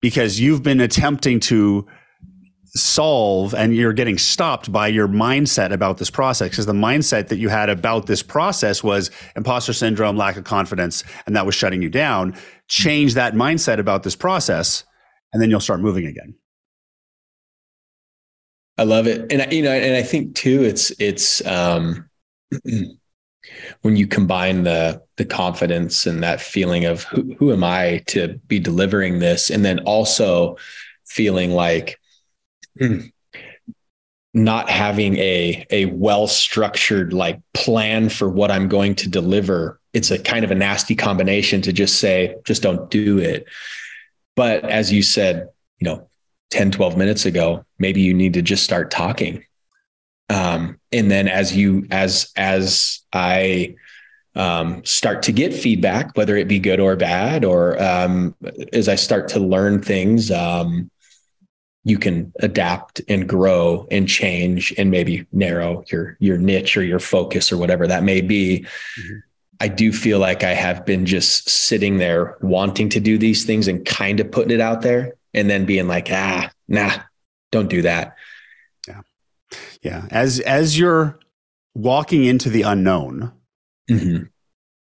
because 0.00 0.38
you've 0.38 0.62
been 0.62 0.80
attempting 0.80 1.40
to 1.40 1.86
solve 2.76 3.54
and 3.54 3.74
you're 3.74 3.92
getting 3.92 4.18
stopped 4.18 4.70
by 4.70 4.88
your 4.88 5.08
mindset 5.08 5.72
about 5.72 5.98
this 5.98 6.10
process 6.10 6.50
because 6.50 6.66
the 6.66 6.72
mindset 6.72 7.28
that 7.28 7.38
you 7.38 7.48
had 7.48 7.68
about 7.68 8.06
this 8.06 8.22
process 8.22 8.82
was 8.82 9.10
imposter 9.34 9.72
syndrome 9.72 10.16
lack 10.16 10.36
of 10.36 10.44
confidence 10.44 11.02
and 11.26 11.34
that 11.34 11.46
was 11.46 11.54
shutting 11.54 11.82
you 11.82 11.88
down. 11.88 12.36
Change 12.68 13.14
that 13.14 13.34
mindset 13.34 13.78
about 13.78 14.02
this 14.02 14.16
process 14.16 14.84
and 15.32 15.42
then 15.42 15.50
you'll 15.50 15.60
start 15.60 15.80
moving 15.80 16.06
again. 16.06 16.34
I 18.78 18.84
love 18.84 19.06
it. 19.06 19.32
And 19.32 19.52
you 19.52 19.62
know 19.62 19.72
and 19.72 19.96
i 19.96 20.02
think 20.02 20.34
too 20.34 20.62
it's 20.62 20.92
it's 20.98 21.44
um 21.46 22.08
when 23.82 23.96
you 23.96 24.06
combine 24.06 24.64
the 24.64 25.02
the 25.16 25.24
confidence 25.24 26.06
and 26.06 26.22
that 26.22 26.40
feeling 26.40 26.84
of 26.84 27.04
who, 27.04 27.34
who 27.38 27.52
am 27.52 27.64
i 27.64 28.02
to 28.06 28.38
be 28.48 28.58
delivering 28.58 29.18
this 29.18 29.50
and 29.50 29.64
then 29.64 29.78
also 29.80 30.56
feeling 31.06 31.52
like 31.52 31.98
not 34.36 34.68
having 34.68 35.16
a 35.16 35.66
a 35.70 35.86
well 35.86 36.26
structured 36.26 37.14
like 37.14 37.40
plan 37.54 38.10
for 38.10 38.28
what 38.28 38.50
I'm 38.50 38.68
going 38.68 38.94
to 38.96 39.08
deliver 39.08 39.80
it's 39.94 40.10
a 40.10 40.18
kind 40.18 40.44
of 40.44 40.50
a 40.50 40.54
nasty 40.54 40.94
combination 40.94 41.62
to 41.62 41.72
just 41.72 41.98
say 42.00 42.36
just 42.44 42.62
don't 42.62 42.90
do 42.90 43.18
it. 43.18 43.46
But 44.34 44.64
as 44.64 44.92
you 44.92 45.02
said 45.02 45.48
you 45.78 45.86
know 45.86 46.08
10 46.50 46.70
12 46.70 46.98
minutes 46.98 47.24
ago 47.24 47.64
maybe 47.78 48.02
you 48.02 48.12
need 48.12 48.34
to 48.34 48.42
just 48.42 48.62
start 48.62 48.90
talking. 48.90 49.42
Um, 50.28 50.78
and 50.92 51.10
then 51.10 51.28
as 51.28 51.56
you 51.56 51.86
as 51.90 52.30
as 52.36 53.00
I 53.14 53.76
um, 54.34 54.84
start 54.84 55.22
to 55.22 55.32
get 55.32 55.54
feedback 55.54 56.14
whether 56.14 56.36
it 56.36 56.46
be 56.46 56.58
good 56.58 56.78
or 56.78 56.94
bad 56.94 57.42
or 57.42 57.82
um, 57.82 58.34
as 58.74 58.86
I 58.86 58.96
start 58.96 59.28
to 59.28 59.40
learn 59.40 59.80
things 59.80 60.30
um, 60.30 60.90
you 61.86 61.98
can 61.98 62.32
adapt 62.40 63.00
and 63.08 63.28
grow 63.28 63.86
and 63.92 64.08
change 64.08 64.74
and 64.76 64.90
maybe 64.90 65.24
narrow 65.32 65.84
your 65.90 66.16
your 66.18 66.36
niche 66.36 66.76
or 66.76 66.82
your 66.82 66.98
focus 66.98 67.52
or 67.52 67.56
whatever 67.56 67.86
that 67.86 68.02
may 68.02 68.20
be. 68.20 68.66
Mm-hmm. 69.00 69.16
i 69.60 69.68
do 69.68 69.92
feel 69.92 70.18
like 70.18 70.42
i 70.42 70.52
have 70.52 70.84
been 70.84 71.06
just 71.06 71.48
sitting 71.48 71.98
there 71.98 72.36
wanting 72.40 72.88
to 72.90 73.00
do 73.00 73.16
these 73.16 73.44
things 73.44 73.68
and 73.68 73.86
kind 73.86 74.20
of 74.20 74.30
putting 74.30 74.50
it 74.50 74.60
out 74.60 74.82
there 74.82 75.14
and 75.32 75.48
then 75.48 75.64
being 75.64 75.88
like 75.88 76.08
ah 76.10 76.50
nah 76.68 76.92
don't 77.52 77.68
do 77.68 77.82
that. 77.82 78.16
Yeah. 78.86 79.00
Yeah. 79.82 80.06
As 80.10 80.40
as 80.40 80.78
you're 80.78 81.18
walking 81.74 82.24
into 82.24 82.50
the 82.50 82.62
unknown 82.62 83.32
mm-hmm 83.90 84.24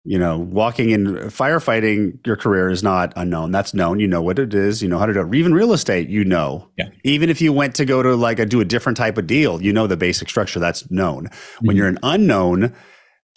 you 0.04 0.18
know, 0.18 0.38
walking 0.38 0.90
in 0.90 1.06
firefighting, 1.14 2.24
your 2.26 2.36
career 2.36 2.68
is 2.68 2.82
not 2.82 3.14
unknown. 3.16 3.50
That's 3.52 3.72
known. 3.72 4.00
You 4.00 4.06
know 4.06 4.20
what 4.20 4.38
it 4.38 4.52
is. 4.52 4.82
You 4.82 4.88
know 4.88 4.98
how 4.98 5.06
to 5.06 5.14
do 5.14 5.20
it. 5.22 5.34
Even 5.34 5.54
real 5.54 5.72
estate, 5.72 6.10
you 6.10 6.24
know. 6.24 6.68
Yeah. 6.76 6.90
Even 7.04 7.30
if 7.30 7.40
you 7.40 7.54
went 7.54 7.74
to 7.76 7.86
go 7.86 8.02
to 8.02 8.14
like 8.14 8.38
a 8.38 8.44
do 8.44 8.60
a 8.60 8.66
different 8.66 8.98
type 8.98 9.16
of 9.16 9.26
deal, 9.26 9.62
you 9.62 9.72
know 9.72 9.86
the 9.86 9.96
basic 9.96 10.28
structure. 10.28 10.60
That's 10.60 10.90
known. 10.90 11.28
Mm-hmm. 11.28 11.66
When 11.66 11.76
you're 11.76 11.88
an 11.88 11.98
unknown, 12.02 12.74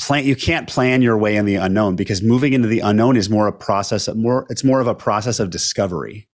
plan 0.01 0.25
you 0.25 0.35
can't 0.35 0.67
plan 0.67 1.01
your 1.01 1.17
way 1.17 1.37
in 1.37 1.45
the 1.45 1.55
unknown 1.55 1.95
because 1.95 2.21
moving 2.21 2.51
into 2.51 2.67
the 2.67 2.81
unknown 2.81 3.15
is 3.15 3.29
more 3.29 3.47
a 3.47 3.53
process 3.53 4.09
of 4.09 4.17
more. 4.17 4.45
It's 4.49 4.65
more 4.65 4.81
of 4.81 4.87
a 4.87 4.95
process 4.95 5.39
of 5.39 5.49
discovery. 5.49 6.27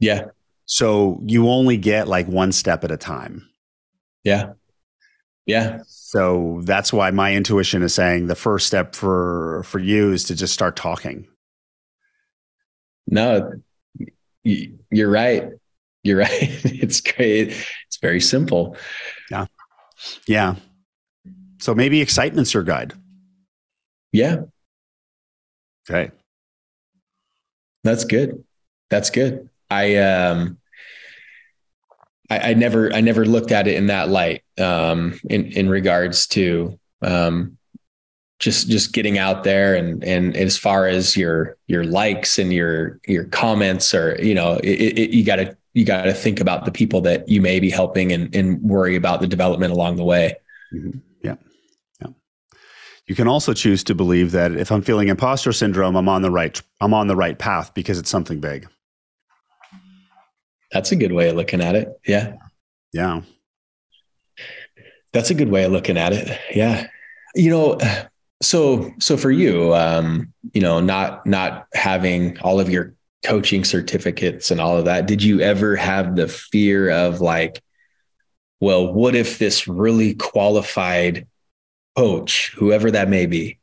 Yeah. 0.00 0.28
So 0.64 1.20
you 1.26 1.48
only 1.48 1.76
get 1.76 2.08
like 2.08 2.26
one 2.26 2.52
step 2.52 2.84
at 2.84 2.90
a 2.90 2.96
time. 2.96 3.46
Yeah. 4.24 4.52
Yeah. 5.44 5.80
So 6.08 6.62
that's 6.62 6.90
why 6.90 7.10
my 7.10 7.34
intuition 7.34 7.82
is 7.82 7.92
saying 7.92 8.28
the 8.28 8.34
first 8.34 8.66
step 8.66 8.94
for 8.94 9.62
for 9.64 9.78
you 9.78 10.10
is 10.10 10.24
to 10.24 10.34
just 10.34 10.54
start 10.54 10.74
talking. 10.74 11.28
No, 13.06 13.52
you're 14.42 15.10
right. 15.10 15.50
You're 16.04 16.16
right. 16.20 16.60
It's 16.64 17.02
great. 17.02 17.48
It's 17.48 17.98
very 18.00 18.22
simple. 18.22 18.74
Yeah. 19.30 19.44
Yeah. 20.26 20.54
So 21.58 21.74
maybe 21.74 22.00
excitement's 22.00 22.54
your 22.54 22.62
guide. 22.62 22.94
Yeah. 24.10 24.44
Okay. 25.90 26.10
That's 27.84 28.04
good. 28.04 28.44
That's 28.88 29.10
good. 29.10 29.50
I 29.68 29.96
um 29.96 30.57
I, 32.30 32.50
I, 32.50 32.54
never 32.54 32.92
I 32.92 33.00
never 33.00 33.24
looked 33.24 33.52
at 33.52 33.66
it 33.66 33.76
in 33.76 33.86
that 33.86 34.08
light 34.08 34.42
um, 34.58 35.18
in 35.30 35.46
in 35.52 35.68
regards 35.68 36.26
to 36.28 36.78
um, 37.02 37.56
just 38.38 38.68
just 38.68 38.92
getting 38.92 39.18
out 39.18 39.44
there 39.44 39.74
and 39.74 40.04
and 40.04 40.36
as 40.36 40.56
far 40.56 40.86
as 40.86 41.16
your 41.16 41.56
your 41.66 41.84
likes 41.84 42.38
and 42.38 42.52
your 42.52 43.00
your 43.06 43.24
comments 43.24 43.94
or 43.94 44.16
you 44.22 44.34
know 44.34 44.54
it, 44.62 44.98
it, 44.98 45.10
you 45.10 45.24
got 45.24 45.36
to 45.36 45.56
you 45.74 45.84
got 45.84 46.02
to 46.02 46.14
think 46.14 46.40
about 46.40 46.64
the 46.64 46.72
people 46.72 47.00
that 47.02 47.28
you 47.28 47.40
may 47.40 47.60
be 47.60 47.70
helping 47.70 48.12
and 48.12 48.34
and 48.34 48.60
worry 48.62 48.96
about 48.96 49.20
the 49.20 49.26
development 49.26 49.72
along 49.72 49.96
the 49.96 50.04
way. 50.04 50.34
Mm-hmm. 50.72 50.98
Yeah, 51.22 51.36
yeah. 52.00 52.08
You 53.06 53.14
can 53.14 53.26
also 53.26 53.52
choose 53.54 53.82
to 53.84 53.94
believe 53.94 54.32
that 54.32 54.52
if 54.52 54.70
I'm 54.70 54.82
feeling 54.82 55.08
imposter 55.08 55.52
syndrome, 55.52 55.96
I'm 55.96 56.08
on 56.08 56.22
the 56.22 56.30
right 56.30 56.60
I'm 56.80 56.94
on 56.94 57.06
the 57.06 57.16
right 57.16 57.38
path 57.38 57.74
because 57.74 57.98
it's 57.98 58.10
something 58.10 58.40
big. 58.40 58.68
That's 60.72 60.92
a 60.92 60.96
good 60.96 61.12
way 61.12 61.30
of 61.30 61.36
looking 61.36 61.60
at 61.60 61.74
it. 61.74 61.98
Yeah. 62.06 62.36
Yeah. 62.92 63.22
That's 65.12 65.30
a 65.30 65.34
good 65.34 65.50
way 65.50 65.64
of 65.64 65.72
looking 65.72 65.96
at 65.96 66.12
it. 66.12 66.38
Yeah. 66.54 66.86
You 67.34 67.50
know, 67.50 67.78
so 68.42 68.90
so 69.00 69.16
for 69.16 69.30
you, 69.30 69.74
um, 69.74 70.32
you 70.52 70.60
know, 70.60 70.80
not 70.80 71.26
not 71.26 71.66
having 71.74 72.38
all 72.40 72.60
of 72.60 72.70
your 72.70 72.94
coaching 73.24 73.64
certificates 73.64 74.50
and 74.50 74.60
all 74.60 74.76
of 74.76 74.84
that, 74.84 75.06
did 75.06 75.22
you 75.22 75.40
ever 75.40 75.76
have 75.76 76.16
the 76.16 76.28
fear 76.28 76.90
of 76.90 77.20
like, 77.20 77.62
well, 78.60 78.92
what 78.92 79.14
if 79.14 79.38
this 79.38 79.66
really 79.66 80.14
qualified 80.14 81.26
coach, 81.96 82.52
whoever 82.56 82.90
that 82.90 83.08
may 83.08 83.26
be, 83.26 83.58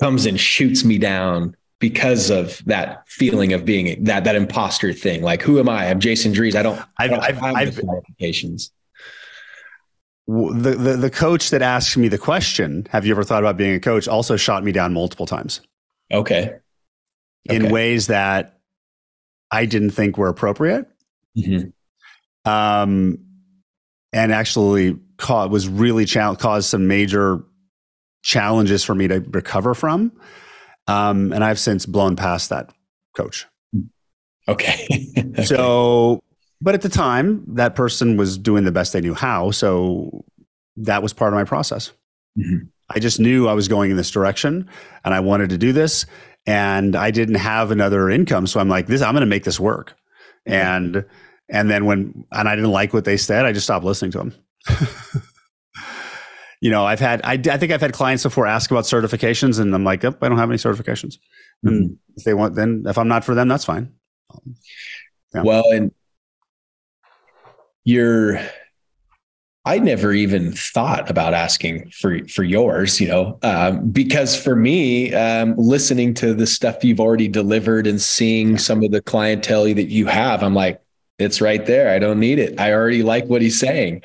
comes 0.00 0.26
and 0.26 0.38
shoots 0.38 0.84
me 0.84 0.98
down 0.98 1.56
because 1.80 2.30
of 2.30 2.62
that 2.66 3.08
feeling 3.08 3.52
of 3.52 3.64
being 3.64 4.04
that 4.04 4.24
that 4.24 4.34
imposter 4.34 4.92
thing. 4.92 5.22
Like, 5.22 5.42
who 5.42 5.58
am 5.58 5.68
I? 5.68 5.88
I'm 5.88 6.00
Jason 6.00 6.32
Drees. 6.32 6.54
I 6.54 6.62
don't. 6.62 6.78
I've, 6.78 6.86
I 6.98 7.08
don't 7.08 7.20
I've, 7.20 7.38
have 7.38 7.56
I've, 7.56 7.80
qualifications. 7.80 8.72
The, 10.26 10.76
the 10.78 10.96
the 10.96 11.10
coach 11.10 11.50
that 11.50 11.62
asked 11.62 11.96
me 11.96 12.08
the 12.08 12.18
question, 12.18 12.86
"Have 12.90 13.06
you 13.06 13.12
ever 13.12 13.24
thought 13.24 13.42
about 13.42 13.56
being 13.56 13.74
a 13.74 13.80
coach?" 13.80 14.08
also 14.08 14.36
shot 14.36 14.64
me 14.64 14.72
down 14.72 14.92
multiple 14.92 15.26
times. 15.26 15.60
Okay. 16.12 16.56
In 17.44 17.64
okay. 17.64 17.72
ways 17.72 18.08
that 18.08 18.60
I 19.50 19.66
didn't 19.66 19.90
think 19.90 20.18
were 20.18 20.28
appropriate. 20.28 20.86
Mm-hmm. 21.36 22.50
Um, 22.50 23.18
and 24.12 24.32
actually 24.32 24.98
caused, 25.16 25.52
was 25.52 25.68
really 25.68 26.04
cha- 26.04 26.34
caused 26.34 26.68
some 26.68 26.88
major 26.88 27.44
challenges 28.22 28.84
for 28.84 28.94
me 28.94 29.08
to 29.08 29.20
recover 29.20 29.74
from. 29.74 30.12
Um, 30.88 31.32
and 31.32 31.44
I've 31.44 31.58
since 31.58 31.86
blown 31.86 32.16
past 32.16 32.50
that 32.50 32.72
coach. 33.14 33.46
Okay. 34.48 34.86
okay. 35.18 35.44
So, 35.44 36.20
but 36.60 36.74
at 36.74 36.82
the 36.82 36.88
time, 36.88 37.44
that 37.54 37.76
person 37.76 38.16
was 38.16 38.38
doing 38.38 38.64
the 38.64 38.72
best 38.72 38.92
they 38.92 39.00
knew 39.00 39.14
how. 39.14 39.50
So 39.50 40.24
that 40.76 41.02
was 41.02 41.12
part 41.12 41.32
of 41.32 41.36
my 41.36 41.44
process. 41.44 41.92
Mm-hmm. 42.38 42.66
I 42.90 42.98
just 42.98 43.20
knew 43.20 43.48
I 43.48 43.52
was 43.52 43.68
going 43.68 43.90
in 43.90 43.96
this 43.96 44.10
direction 44.10 44.68
and 45.04 45.12
I 45.12 45.20
wanted 45.20 45.50
to 45.50 45.58
do 45.58 45.72
this. 45.72 46.06
And 46.46 46.96
I 46.96 47.10
didn't 47.10 47.34
have 47.34 47.70
another 47.70 48.08
income. 48.08 48.46
So 48.46 48.58
I'm 48.58 48.70
like, 48.70 48.86
this, 48.86 49.02
I'm 49.02 49.12
going 49.12 49.20
to 49.20 49.26
make 49.26 49.44
this 49.44 49.60
work. 49.60 49.94
Mm-hmm. 50.48 50.52
And, 50.52 51.04
and 51.50 51.70
then 51.70 51.84
when, 51.84 52.24
and 52.32 52.48
I 52.48 52.54
didn't 52.54 52.70
like 52.70 52.94
what 52.94 53.04
they 53.04 53.18
said, 53.18 53.44
I 53.44 53.52
just 53.52 53.66
stopped 53.66 53.84
listening 53.84 54.12
to 54.12 54.18
them. 54.18 54.34
you 56.60 56.70
know, 56.70 56.84
I've 56.84 57.00
had, 57.00 57.20
I, 57.24 57.32
I 57.34 57.56
think 57.56 57.72
I've 57.72 57.80
had 57.80 57.92
clients 57.92 58.22
before 58.22 58.46
ask 58.46 58.70
about 58.70 58.84
certifications 58.84 59.60
and 59.60 59.74
I'm 59.74 59.84
like, 59.84 60.04
oh, 60.04 60.14
I 60.20 60.28
don't 60.28 60.38
have 60.38 60.50
any 60.50 60.58
certifications. 60.58 61.18
Mm-hmm. 61.64 61.68
And 61.68 61.98
if 62.16 62.24
they 62.24 62.34
want, 62.34 62.54
then 62.54 62.84
if 62.86 62.98
I'm 62.98 63.08
not 63.08 63.24
for 63.24 63.34
them, 63.34 63.48
that's 63.48 63.64
fine. 63.64 63.92
Yeah. 65.34 65.42
Well, 65.42 65.70
and 65.70 65.92
you're, 67.84 68.40
I 69.64 69.78
never 69.78 70.12
even 70.12 70.52
thought 70.52 71.10
about 71.10 71.34
asking 71.34 71.90
for 71.90 72.26
for 72.26 72.42
yours, 72.42 73.02
you 73.02 73.08
know, 73.08 73.38
um, 73.42 73.90
because 73.90 74.34
for 74.34 74.56
me, 74.56 75.12
um, 75.12 75.54
listening 75.58 76.14
to 76.14 76.32
the 76.32 76.46
stuff 76.46 76.82
you've 76.82 77.00
already 77.00 77.28
delivered 77.28 77.86
and 77.86 78.00
seeing 78.00 78.56
some 78.56 78.82
of 78.82 78.92
the 78.92 79.02
clientele 79.02 79.74
that 79.74 79.90
you 79.90 80.06
have, 80.06 80.42
I'm 80.42 80.54
like, 80.54 80.80
it's 81.18 81.42
right 81.42 81.66
there. 81.66 81.90
I 81.90 81.98
don't 81.98 82.18
need 82.18 82.38
it. 82.38 82.58
I 82.58 82.72
already 82.72 83.02
like 83.02 83.26
what 83.26 83.42
he's 83.42 83.60
saying. 83.60 84.04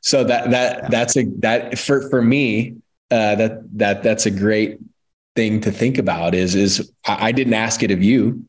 So 0.00 0.24
that 0.24 0.50
that 0.50 0.78
yeah. 0.82 0.88
that's 0.88 1.16
a 1.16 1.24
that 1.38 1.78
for 1.78 2.08
for 2.08 2.22
me 2.22 2.76
uh, 3.10 3.34
that 3.34 3.78
that 3.78 4.02
that's 4.02 4.26
a 4.26 4.30
great 4.30 4.78
thing 5.36 5.60
to 5.62 5.70
think 5.70 5.98
about. 5.98 6.34
Is 6.34 6.54
is 6.54 6.92
I 7.06 7.32
didn't 7.32 7.54
ask 7.54 7.82
it 7.82 7.90
of 7.90 8.02
you 8.02 8.46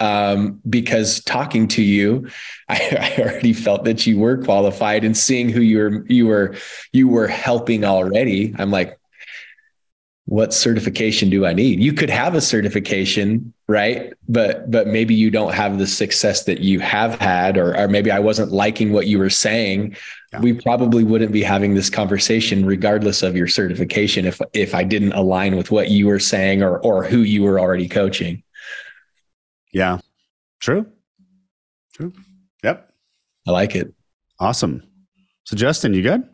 um, 0.00 0.60
because 0.68 1.20
talking 1.20 1.68
to 1.68 1.82
you, 1.82 2.28
I, 2.68 3.14
I, 3.18 3.22
already 3.22 3.52
felt 3.52 3.84
that 3.84 4.06
you 4.06 4.18
were 4.18 4.42
qualified, 4.42 5.04
and 5.04 5.16
seeing 5.16 5.48
who 5.48 5.60
you 5.60 5.78
were 5.78 6.06
you 6.08 6.26
were 6.26 6.54
you 6.92 7.08
were 7.08 7.28
helping 7.28 7.84
already, 7.84 8.54
I'm 8.58 8.70
like, 8.70 8.98
what 10.26 10.52
certification 10.52 11.30
do 11.30 11.46
I 11.46 11.52
need? 11.52 11.80
You 11.80 11.92
could 11.92 12.10
have 12.10 12.34
a 12.34 12.40
certification, 12.40 13.54
right? 13.68 14.12
But 14.28 14.68
but 14.70 14.88
maybe 14.88 15.14
you 15.14 15.30
don't 15.30 15.54
have 15.54 15.78
the 15.78 15.86
success 15.86 16.44
that 16.44 16.60
you 16.60 16.80
have 16.80 17.14
had, 17.20 17.56
or, 17.56 17.76
or 17.76 17.86
maybe 17.86 18.10
I 18.10 18.18
wasn't 18.18 18.50
liking 18.50 18.92
what 18.92 19.06
you 19.06 19.18
were 19.18 19.30
saying. 19.30 19.96
Yeah. 20.32 20.40
We 20.40 20.52
probably 20.52 21.04
wouldn't 21.04 21.30
be 21.30 21.44
having 21.44 21.74
this 21.74 21.88
conversation 21.88 22.66
regardless 22.66 23.22
of 23.22 23.36
your 23.36 23.46
certification 23.46 24.26
if 24.26 24.40
if 24.52 24.74
I 24.74 24.82
didn't 24.82 25.12
align 25.12 25.56
with 25.56 25.70
what 25.70 25.90
you 25.90 26.08
were 26.08 26.18
saying 26.18 26.60
or 26.60 26.80
or 26.80 27.04
who 27.04 27.18
you 27.18 27.44
were 27.44 27.60
already 27.60 27.88
coaching. 27.88 28.42
Yeah. 29.72 29.98
True. 30.60 30.86
True. 31.94 32.12
Yep. 32.64 32.92
I 33.46 33.50
like 33.52 33.76
it. 33.76 33.94
Awesome. 34.40 34.82
So 35.44 35.54
Justin, 35.54 35.94
you 35.94 36.02
good? 36.02 36.28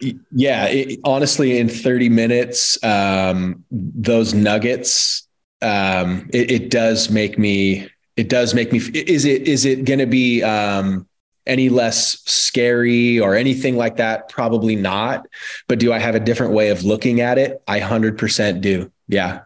Yeah, 0.00 0.66
it, 0.66 1.00
honestly, 1.04 1.58
in 1.58 1.68
30 1.68 2.08
minutes, 2.10 2.82
um, 2.84 3.64
those 3.70 4.34
nuggets, 4.34 5.26
um, 5.62 6.28
it, 6.32 6.50
it, 6.50 6.70
does 6.70 7.08
make 7.10 7.38
me, 7.38 7.88
it 8.16 8.28
does 8.28 8.52
make 8.52 8.72
me, 8.72 8.78
is 8.78 9.24
it, 9.24 9.48
is 9.48 9.64
it 9.64 9.84
going 9.86 10.00
to 10.00 10.06
be, 10.06 10.42
um, 10.42 11.08
any 11.46 11.68
less 11.68 12.20
scary 12.28 13.20
or 13.20 13.34
anything 13.34 13.76
like 13.76 13.96
that? 13.96 14.28
Probably 14.28 14.76
not. 14.76 15.26
But 15.68 15.78
do 15.78 15.92
I 15.92 15.98
have 15.98 16.14
a 16.14 16.20
different 16.20 16.52
way 16.52 16.70
of 16.70 16.84
looking 16.84 17.20
at 17.20 17.38
it? 17.38 17.62
I 17.68 17.80
100% 17.80 18.60
do. 18.60 18.90
Yeah. 19.08 19.42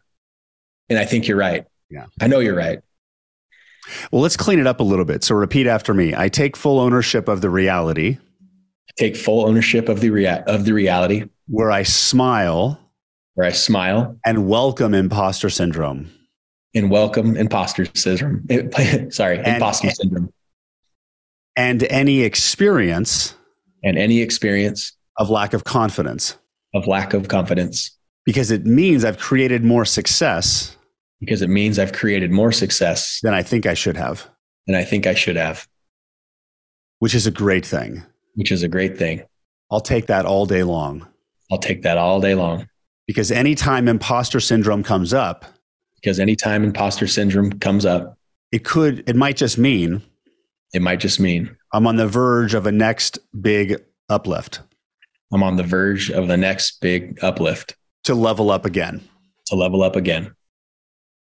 And 0.89 0.99
I 0.99 1.05
think 1.05 1.29
you're 1.29 1.37
right. 1.37 1.67
Yeah. 1.91 2.07
I 2.21 2.27
know 2.27 2.41
you're 2.41 2.57
right. 2.57 2.81
Well, 4.11 4.23
let's 4.23 4.37
clean 4.37 4.59
it 4.59 4.67
up 4.67 4.81
a 4.81 4.85
little 4.85 5.05
bit. 5.05 5.25
So 5.25 5.35
repeat 5.35 5.67
after 5.67 5.93
me. 5.93 6.15
I 6.17 6.29
take 6.29 6.57
full 6.57 6.81
ownership 6.81 7.29
of 7.29 7.41
the 7.41 7.51
reality 7.51 8.19
take 8.97 9.17
full 9.17 9.47
ownership 9.47 9.89
of 9.89 10.01
the 10.01 10.11
rea- 10.11 10.43
of 10.47 10.65
the 10.65 10.73
reality. 10.73 11.25
Where 11.47 11.71
I 11.71 11.83
smile. 11.83 12.79
Where 13.35 13.47
I 13.47 13.53
smile. 13.53 14.17
And 14.25 14.49
welcome 14.49 14.95
imposter 14.95 15.51
syndrome. 15.51 16.11
And 16.75 16.91
welcome 16.91 17.37
imposter 17.37 17.87
syndrome. 17.95 18.47
Sorry 19.11 19.39
and, 19.39 19.47
imposter 19.47 19.89
and, 19.89 19.97
syndrome. 19.97 20.33
and 21.57 21.83
any 21.85 22.23
experience 22.23 23.35
and 23.83 23.99
any 23.99 24.21
experience 24.21 24.93
of 25.17 25.31
lack 25.31 25.53
of 25.53 25.65
confidence. 25.65 26.37
of 26.75 26.87
lack 26.87 27.15
of 27.15 27.29
confidence. 27.29 27.97
Because 28.25 28.51
it 28.51 28.67
means 28.67 29.05
I've 29.05 29.19
created 29.19 29.65
more 29.65 29.85
success 29.85 30.77
because 31.21 31.43
it 31.43 31.51
means 31.51 31.79
I've 31.79 31.93
created 31.93 32.31
more 32.31 32.51
success 32.51 33.21
than 33.23 33.35
I 33.35 33.43
think 33.43 33.67
I 33.67 33.75
should 33.75 33.97
have. 33.97 34.29
than 34.67 34.75
I 34.75 34.85
think 34.85 35.07
I 35.07 35.15
should 35.15 35.37
have. 35.37 35.69
Which 36.99 37.15
is 37.15 37.27
a 37.27 37.31
great 37.31 37.65
thing 37.65 38.05
which 38.35 38.53
is 38.53 38.63
a 38.63 38.69
great 38.69 38.99
thing. 38.99 39.23
I'll 39.71 39.81
take 39.81 40.07
that 40.07 40.27
all 40.27 40.47
day 40.47 40.63
long. 40.63 41.07
I'll 41.51 41.59
take 41.59 41.83
that 41.83 41.99
all 41.99 42.21
day 42.21 42.35
long. 42.35 42.69
Because 43.07 43.31
anytime 43.33 43.89
imposter 43.89 44.41
syndrome 44.41 44.83
comes 44.83 45.13
up, 45.13 45.45
because 45.97 46.21
anytime 46.21 46.65
imposter 46.65 47.07
syndrome 47.07 47.53
comes 47.59 47.85
up, 47.85 48.17
it 48.53 48.65
could, 48.65 49.09
it 49.09 49.17
might 49.17 49.37
just 49.37 49.59
mean, 49.59 50.03
it 50.73 50.83
might 50.83 51.01
just 51.01 51.21
mean 51.21 51.57
I'm 51.73 51.87
on 51.87 51.97
the 51.97 52.07
verge 52.07 52.55
of 52.55 52.67
a 52.67 52.73
next 52.73 53.19
big 53.41 53.83
uplift. 54.09 54.61
I'm 55.33 55.43
on 55.43 55.57
the 55.57 55.63
verge 55.63 56.11
of 56.11 56.27
the 56.27 56.37
next 56.37 56.81
big 56.81 57.23
uplift 57.23 57.77
to 58.05 58.15
level 58.15 58.51
up 58.51 58.65
again. 58.65 59.07
To 59.47 59.57
level 59.57 59.83
up 59.83 59.97
again, 59.97 60.35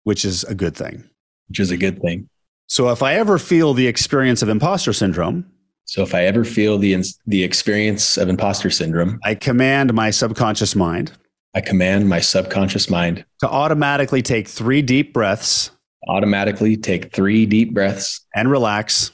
which 0.04 0.24
is 0.24 0.44
a 0.44 0.54
good 0.54 0.76
thing. 0.76 1.08
Which 1.48 1.60
is 1.60 1.70
a 1.70 1.76
good 1.76 2.00
thing. 2.00 2.28
So 2.66 2.90
if 2.90 3.02
I 3.02 3.14
ever 3.14 3.38
feel 3.38 3.74
the 3.74 3.86
experience 3.86 4.42
of 4.42 4.48
imposter 4.48 4.92
syndrome, 4.92 5.50
so 5.86 6.02
if 6.02 6.14
I 6.14 6.24
ever 6.24 6.44
feel 6.44 6.78
the 6.78 7.02
the 7.26 7.44
experience 7.44 8.18
of 8.18 8.28
imposter 8.28 8.70
syndrome, 8.70 9.20
I 9.24 9.36
command 9.36 9.94
my 9.94 10.10
subconscious 10.10 10.74
mind. 10.74 11.12
I 11.54 11.60
command 11.60 12.08
my 12.08 12.20
subconscious 12.20 12.90
mind 12.90 13.24
to 13.40 13.48
automatically 13.48 14.20
take 14.20 14.48
3 14.48 14.82
deep 14.82 15.14
breaths, 15.14 15.70
automatically 16.08 16.76
take 16.76 17.14
3 17.14 17.46
deep 17.46 17.72
breaths 17.72 18.26
and 18.34 18.50
relax 18.50 19.12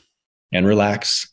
and 0.53 0.67
relax 0.67 1.29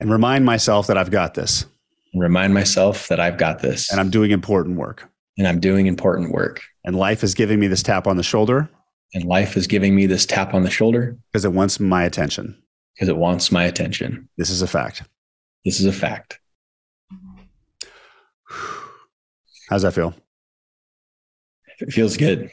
and 0.00 0.10
remind 0.10 0.46
myself 0.46 0.86
that 0.86 0.96
I've 0.96 1.10
got 1.10 1.34
this. 1.34 1.66
And 2.14 2.22
remind 2.22 2.54
myself 2.54 3.08
that 3.08 3.20
I've 3.20 3.36
got 3.36 3.60
this. 3.60 3.90
And 3.90 4.00
I'm 4.00 4.10
doing 4.10 4.30
important 4.30 4.76
work. 4.76 5.08
And 5.36 5.46
I'm 5.46 5.60
doing 5.60 5.86
important 5.86 6.32
work. 6.32 6.62
And 6.84 6.96
life 6.96 7.22
is 7.22 7.34
giving 7.34 7.60
me 7.60 7.66
this 7.66 7.82
tap 7.82 8.06
on 8.06 8.16
the 8.16 8.22
shoulder. 8.22 8.70
And 9.12 9.24
life 9.24 9.56
is 9.56 9.66
giving 9.66 9.94
me 9.94 10.06
this 10.06 10.24
tap 10.24 10.54
on 10.54 10.62
the 10.62 10.70
shoulder 10.70 11.18
because 11.30 11.44
it 11.44 11.52
wants 11.52 11.78
my 11.78 12.04
attention 12.04 12.56
because 12.94 13.08
it 13.08 13.16
wants 13.16 13.50
my 13.50 13.64
attention. 13.64 14.28
This 14.36 14.50
is 14.50 14.62
a 14.62 14.66
fact. 14.66 15.02
This 15.64 15.80
is 15.80 15.86
a 15.86 15.92
fact. 15.92 16.40
How's 19.68 19.82
that 19.82 19.94
feel? 19.94 20.14
It 21.80 21.92
feels 21.92 22.16
good. 22.16 22.50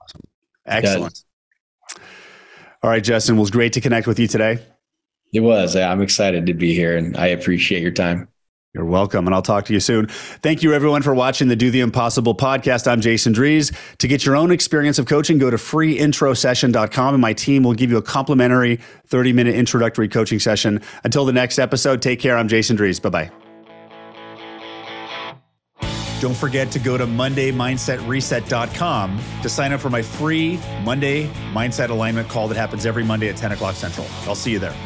Awesome. 0.00 0.20
Excellent. 0.66 1.24
All 2.82 2.88
right, 2.88 3.04
Justin, 3.04 3.36
it 3.36 3.40
was 3.40 3.50
great 3.50 3.74
to 3.74 3.80
connect 3.80 4.06
with 4.06 4.18
you 4.18 4.26
today. 4.26 4.58
It 5.32 5.40
was. 5.40 5.76
I'm 5.76 6.00
excited 6.02 6.46
to 6.46 6.54
be 6.54 6.74
here 6.74 6.96
and 6.96 7.16
I 7.16 7.28
appreciate 7.28 7.82
your 7.82 7.90
time. 7.92 8.28
You're 8.72 8.84
welcome, 8.84 9.26
and 9.26 9.34
I'll 9.34 9.42
talk 9.42 9.64
to 9.64 9.72
you 9.72 9.80
soon. 9.80 10.06
Thank 10.06 10.62
you, 10.62 10.72
everyone, 10.72 11.02
for 11.02 11.12
watching 11.12 11.48
the 11.48 11.56
Do 11.56 11.72
the 11.72 11.80
Impossible 11.80 12.36
podcast. 12.36 12.86
I'm 12.86 13.00
Jason 13.00 13.32
Drees. 13.32 13.76
To 13.98 14.06
get 14.06 14.24
your 14.24 14.36
own 14.36 14.52
experience 14.52 15.00
of 15.00 15.06
coaching, 15.06 15.38
go 15.38 15.50
to 15.50 15.56
freeintrosession.com, 15.56 17.14
and 17.14 17.20
my 17.20 17.32
team 17.32 17.64
will 17.64 17.74
give 17.74 17.90
you 17.90 17.96
a 17.96 18.02
complimentary 18.02 18.78
30 19.08 19.32
minute 19.32 19.56
introductory 19.56 20.06
coaching 20.06 20.38
session. 20.38 20.80
Until 21.02 21.24
the 21.24 21.32
next 21.32 21.58
episode, 21.58 22.00
take 22.00 22.20
care. 22.20 22.36
I'm 22.36 22.46
Jason 22.46 22.76
Drees. 22.76 23.02
Bye 23.02 23.08
bye. 23.08 23.28
Don't 26.20 26.36
forget 26.36 26.70
to 26.72 26.78
go 26.78 26.96
to 26.96 27.06
MondayMindsetReset.com 27.06 29.20
to 29.42 29.48
sign 29.48 29.72
up 29.72 29.80
for 29.80 29.90
my 29.90 30.02
free 30.02 30.60
Monday 30.84 31.26
Mindset 31.52 31.88
Alignment 31.88 32.28
call 32.28 32.46
that 32.46 32.58
happens 32.58 32.86
every 32.86 33.02
Monday 33.02 33.30
at 33.30 33.36
10 33.36 33.50
o'clock 33.52 33.74
Central. 33.74 34.06
I'll 34.26 34.36
see 34.36 34.52
you 34.52 34.60
there. 34.60 34.76